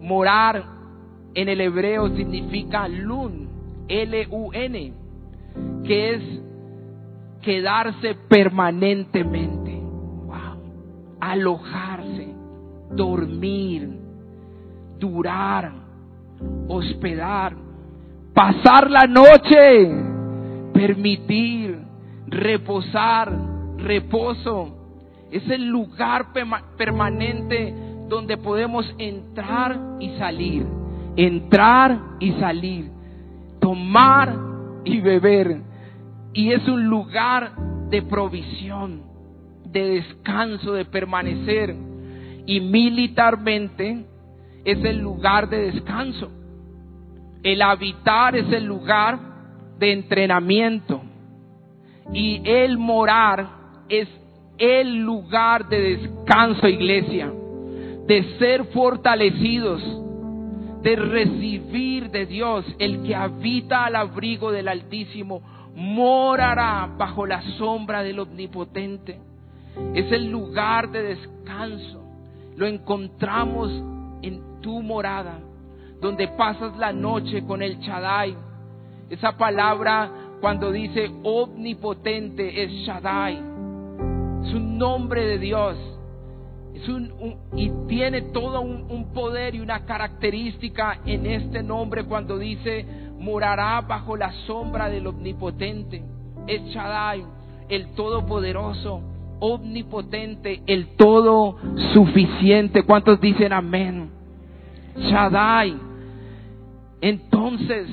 Morar 0.00 0.64
en 1.34 1.48
el 1.48 1.60
hebreo 1.60 2.08
significa 2.16 2.88
lun, 2.88 3.48
L-U-N, 3.88 4.92
que 5.84 6.14
es 6.14 6.22
quedarse 7.42 8.14
permanentemente, 8.28 9.65
alojarse, 11.20 12.34
dormir, 12.90 13.88
durar, 14.98 15.72
hospedar, 16.68 17.54
pasar 18.34 18.90
la 18.90 19.06
noche, 19.06 19.90
permitir, 20.72 21.78
reposar, 22.26 23.32
reposo. 23.78 24.72
Es 25.30 25.48
el 25.50 25.66
lugar 25.66 26.32
permanente 26.76 27.74
donde 28.08 28.36
podemos 28.36 28.94
entrar 28.98 29.96
y 30.00 30.16
salir, 30.16 30.66
entrar 31.16 31.98
y 32.20 32.32
salir, 32.32 32.90
tomar 33.60 34.34
y 34.84 35.00
beber. 35.00 35.62
Y 36.32 36.52
es 36.52 36.66
un 36.68 36.86
lugar 36.86 37.52
de 37.90 38.02
provisión, 38.02 39.02
de 39.76 39.88
descanso, 39.96 40.72
de 40.72 40.86
permanecer. 40.86 41.76
Y 42.46 42.60
militarmente 42.60 44.06
es 44.64 44.82
el 44.82 44.98
lugar 44.98 45.50
de 45.50 45.72
descanso. 45.72 46.30
El 47.42 47.60
habitar 47.60 48.34
es 48.36 48.50
el 48.52 48.64
lugar 48.64 49.18
de 49.78 49.92
entrenamiento. 49.92 51.02
Y 52.12 52.40
el 52.44 52.78
morar 52.78 53.48
es 53.90 54.08
el 54.56 54.96
lugar 55.02 55.68
de 55.68 55.96
descanso, 55.96 56.66
iglesia. 56.66 57.30
De 58.06 58.38
ser 58.38 58.64
fortalecidos, 58.66 59.82
de 60.82 60.96
recibir 60.96 62.10
de 62.10 62.24
Dios. 62.24 62.64
El 62.78 63.02
que 63.02 63.14
habita 63.14 63.84
al 63.84 63.96
abrigo 63.96 64.50
del 64.52 64.68
Altísimo 64.68 65.42
morará 65.74 66.88
bajo 66.96 67.26
la 67.26 67.42
sombra 67.58 68.02
del 68.02 68.20
Omnipotente. 68.20 69.35
Es 69.94 70.10
el 70.12 70.30
lugar 70.30 70.90
de 70.90 71.02
descanso. 71.02 72.02
Lo 72.56 72.66
encontramos 72.66 73.70
en 74.22 74.60
tu 74.62 74.82
morada, 74.82 75.38
donde 76.00 76.28
pasas 76.28 76.76
la 76.78 76.92
noche 76.92 77.44
con 77.44 77.62
el 77.62 77.78
Shaddai. 77.78 78.36
Esa 79.10 79.36
palabra 79.36 80.10
cuando 80.40 80.72
dice 80.72 81.10
omnipotente 81.22 82.62
es 82.62 82.70
Shaddai. 82.86 83.34
Es 84.44 84.54
un 84.54 84.78
nombre 84.78 85.26
de 85.26 85.38
Dios. 85.38 85.76
Es 86.74 86.88
un, 86.88 87.36
y 87.54 87.70
tiene 87.88 88.22
todo 88.22 88.60
un, 88.60 89.12
poder 89.14 89.54
y 89.54 89.60
una 89.60 89.86
característica 89.86 91.00
en 91.06 91.24
este 91.26 91.62
nombre 91.62 92.04
cuando 92.04 92.38
dice 92.38 92.84
morará 93.18 93.80
bajo 93.80 94.16
la 94.16 94.32
sombra 94.46 94.88
del 94.88 95.06
omnipotente. 95.06 96.02
Es 96.46 96.62
Shaddai, 96.64 97.24
el 97.68 97.94
todopoderoso 97.94 99.15
omnipotente, 99.40 100.62
el 100.66 100.96
todo 100.96 101.56
suficiente. 101.92 102.82
¿Cuántos 102.84 103.20
dicen 103.20 103.52
amén? 103.52 104.10
Shaddai. 104.96 105.76
Entonces 107.00 107.88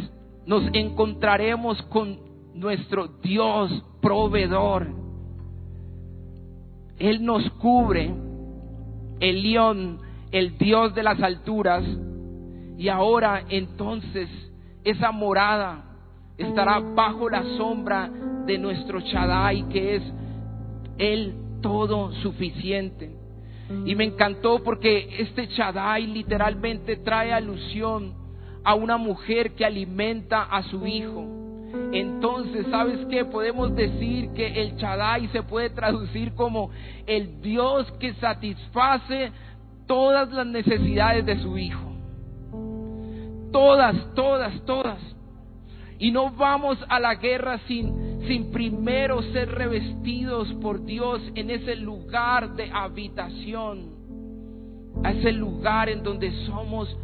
nos 0.46 0.64
encontraremos 0.74 1.82
con 1.84 2.18
nuestro 2.54 3.08
Dios 3.22 3.84
proveedor. 4.02 4.88
Él 7.00 7.26
nos 7.26 7.50
cubre, 7.52 8.14
el 9.20 9.44
león, 9.44 10.00
el 10.32 10.58
Dios 10.58 10.94
de 10.96 11.04
las 11.04 11.22
alturas. 11.22 11.84
Y 12.78 12.90
ahora 12.90 13.44
entonces 13.50 14.30
esa 14.84 15.12
morada 15.12 15.84
estará 16.38 16.80
bajo 16.80 17.30
la 17.30 17.44
sombra 17.58 18.10
de 18.46 18.58
nuestro 18.58 19.00
Shaddai, 19.00 19.68
que 19.70 19.96
es 19.96 20.04
el 20.98 21.34
todo 21.62 22.12
suficiente. 22.22 23.12
Y 23.86 23.96
me 23.96 24.04
encantó 24.04 24.64
porque 24.64 25.16
este 25.20 25.48
Shaddai 25.48 26.06
literalmente 26.08 26.98
trae 26.98 27.34
alusión 27.34 28.14
a 28.64 28.76
una 28.76 28.98
mujer 28.98 29.54
que 29.54 29.66
alimenta 29.66 30.44
a 30.44 30.64
su 30.64 30.86
hijo. 30.86 31.26
Entonces, 31.92 32.68
¿sabes 32.70 33.06
qué? 33.10 33.26
Podemos 33.26 33.76
decir 33.76 34.30
que 34.34 34.62
el 34.62 34.76
Shaddai 34.76 35.28
se 35.30 35.44
puede 35.44 35.70
traducir 35.72 36.34
como 36.34 36.70
el 37.08 37.42
Dios 37.42 37.92
que 38.00 38.14
satisface 38.16 39.32
todas 39.88 40.32
las 40.32 40.46
necesidades 40.46 41.26
de 41.26 41.40
su 41.40 41.58
hijo. 41.58 41.92
Todas, 43.52 43.96
todas, 44.14 44.64
todas. 44.66 45.00
Y 46.00 46.12
no 46.12 46.32
vamos 46.32 46.78
a 46.90 47.00
la 47.00 47.16
guerra 47.16 47.60
sin, 47.68 48.13
sin 48.28 48.52
primero 48.52 49.22
ser 49.34 49.50
revestidos 49.50 50.52
por 50.62 50.84
Dios 50.86 51.22
en 51.36 51.50
ese 51.50 51.76
lugar 51.76 52.56
de 52.56 52.70
habitación, 52.72 53.90
a 55.04 55.12
ese 55.12 55.32
lugar 55.32 55.90
en 55.90 56.04
donde 56.04 56.32
somos 56.46 56.96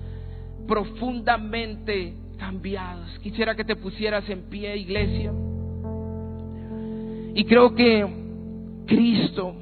profundamente 0.67 2.13
cambiados. 2.37 3.19
Quisiera 3.19 3.55
que 3.55 3.65
te 3.65 3.75
pusieras 3.75 4.27
en 4.29 4.43
pie, 4.43 4.77
iglesia. 4.77 5.33
Y 7.35 7.43
creo 7.45 7.73
que 7.73 8.07
Cristo 8.85 9.55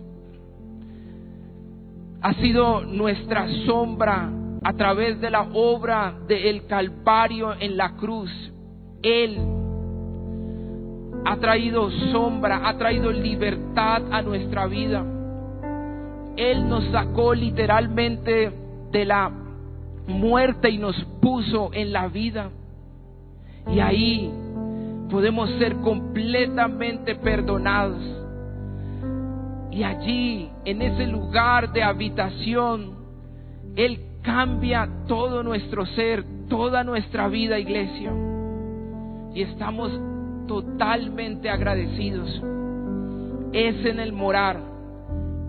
ha 2.22 2.34
sido 2.36 2.82
nuestra 2.82 3.48
sombra 3.66 4.32
a 4.64 4.74
través 4.74 5.20
de 5.22 5.30
la 5.30 5.44
obra 5.54 6.18
del 6.28 6.66
Calvario 6.66 7.54
en 7.60 7.78
la 7.78 7.96
cruz. 7.96 8.32
Él 9.02 9.38
ha 11.30 11.36
traído 11.36 11.92
sombra, 12.12 12.70
ha 12.70 12.78
traído 12.78 13.12
libertad 13.12 14.02
a 14.12 14.22
nuestra 14.22 14.66
vida. 14.66 15.04
Él 16.38 16.70
nos 16.70 16.86
sacó 16.86 17.34
literalmente 17.34 18.50
de 18.92 19.06
la 19.06 19.30
muerte 20.08 20.70
y 20.70 20.78
nos 20.78 20.96
puso 21.22 21.72
en 21.74 21.92
la 21.92 22.08
vida. 22.08 22.50
Y 23.70 23.82
ahí 23.82 24.32
podemos 25.10 25.50
ser 25.60 25.76
completamente 25.78 27.16
perdonados. 27.16 28.02
Y 29.70 29.84
allí, 29.84 30.50
en 30.64 30.82
ese 30.82 31.08
lugar 31.08 31.74
de 31.74 31.84
habitación, 31.84 32.96
Él 33.76 34.00
cambia 34.22 34.88
todo 35.08 35.44
nuestro 35.44 35.86
ser, 35.88 36.24
toda 36.48 36.86
nuestra 36.86 37.28
vida, 37.28 37.60
iglesia. 37.60 38.14
Y 39.36 39.42
estamos 39.42 39.92
totalmente 40.48 41.50
agradecidos. 41.50 42.42
Es 43.54 43.86
en 43.86 44.00
el 44.00 44.14
morar, 44.14 44.60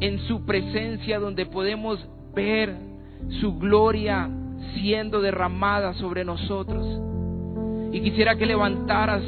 en 0.00 0.18
su 0.20 0.44
presencia, 0.44 1.18
donde 1.18 1.46
podemos 1.46 2.06
ver 2.34 2.76
su 3.40 3.58
gloria 3.58 4.28
siendo 4.74 5.20
derramada 5.20 5.94
sobre 5.94 6.24
nosotros. 6.24 6.86
Y 7.92 8.00
quisiera 8.00 8.36
que 8.36 8.46
levantaras 8.46 9.22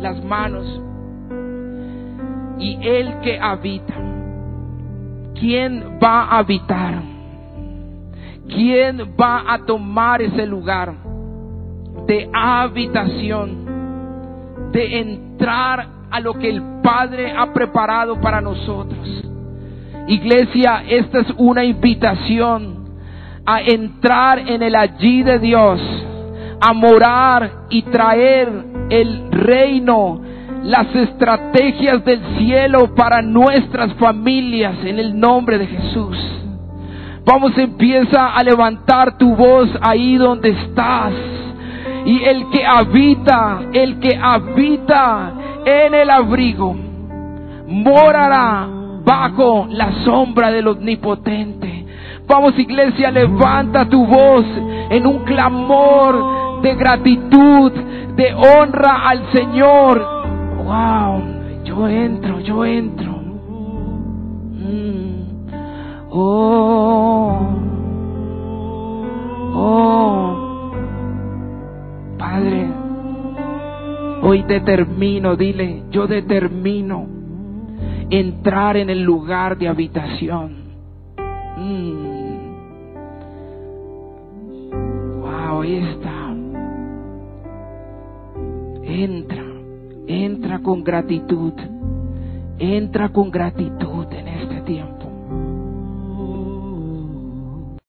las 0.00 0.24
manos. 0.24 0.82
Y 2.58 2.78
el 2.82 3.20
que 3.20 3.38
habita, 3.38 3.94
¿quién 5.34 5.98
va 6.02 6.24
a 6.24 6.38
habitar? 6.38 7.02
¿Quién 8.48 9.14
va 9.20 9.52
a 9.52 9.58
tomar 9.66 10.22
ese 10.22 10.46
lugar 10.46 10.94
de 12.06 12.30
habitación? 12.32 13.67
De 14.72 14.98
entrar 15.00 15.88
a 16.10 16.20
lo 16.20 16.34
que 16.34 16.48
el 16.48 16.62
Padre 16.82 17.32
ha 17.36 17.52
preparado 17.52 18.20
para 18.20 18.40
nosotros. 18.40 19.24
Iglesia, 20.06 20.84
esta 20.88 21.20
es 21.20 21.26
una 21.36 21.64
invitación 21.64 22.78
a 23.44 23.60
entrar 23.60 24.38
en 24.38 24.62
el 24.62 24.74
allí 24.74 25.22
de 25.22 25.38
Dios, 25.38 25.80
a 26.60 26.72
morar 26.72 27.50
y 27.70 27.82
traer 27.82 28.48
el 28.90 29.30
reino, 29.30 30.20
las 30.64 30.94
estrategias 30.94 32.04
del 32.04 32.20
cielo 32.38 32.94
para 32.94 33.22
nuestras 33.22 33.92
familias 33.94 34.76
en 34.84 34.98
el 34.98 35.18
nombre 35.18 35.58
de 35.58 35.66
Jesús. 35.66 36.16
Vamos, 37.24 37.56
empieza 37.58 38.34
a 38.34 38.42
levantar 38.42 39.18
tu 39.18 39.36
voz 39.36 39.68
ahí 39.82 40.16
donde 40.16 40.48
estás. 40.50 41.12
Y 42.08 42.24
el 42.24 42.48
que 42.48 42.64
habita, 42.64 43.60
el 43.70 44.00
que 44.00 44.16
habita 44.16 45.30
en 45.66 45.92
el 45.92 46.08
abrigo, 46.08 46.74
morará 47.66 48.66
bajo 49.04 49.66
la 49.68 49.92
sombra 50.06 50.50
del 50.50 50.68
omnipotente. 50.68 51.84
Vamos 52.26 52.58
iglesia, 52.58 53.10
levanta 53.10 53.86
tu 53.90 54.06
voz 54.06 54.46
en 54.88 55.06
un 55.06 55.18
clamor 55.24 56.62
de 56.62 56.74
gratitud, 56.76 57.72
de 58.16 58.34
honra 58.34 59.06
al 59.06 59.30
Señor. 59.30 60.02
Wow, 60.64 61.22
yo 61.62 61.88
entro, 61.88 62.40
yo 62.40 62.64
entro. 62.64 63.12
Mm. 64.54 65.24
Oh, 66.10 67.48
oh, 69.54 70.47
Padre, 72.18 72.68
hoy 74.22 74.42
determino, 74.42 75.36
dile, 75.36 75.84
yo 75.90 76.06
determino 76.06 77.06
entrar 78.10 78.76
en 78.76 78.90
el 78.90 79.02
lugar 79.02 79.56
de 79.56 79.68
habitación. 79.68 80.56
Mm. 81.56 82.08
Wow, 85.20 85.62
ahí 85.62 85.76
está. 85.76 86.34
Entra, 88.82 89.44
entra 90.06 90.58
con 90.58 90.82
gratitud, 90.82 91.52
entra 92.58 93.10
con 93.10 93.30
gratitud. 93.30 93.78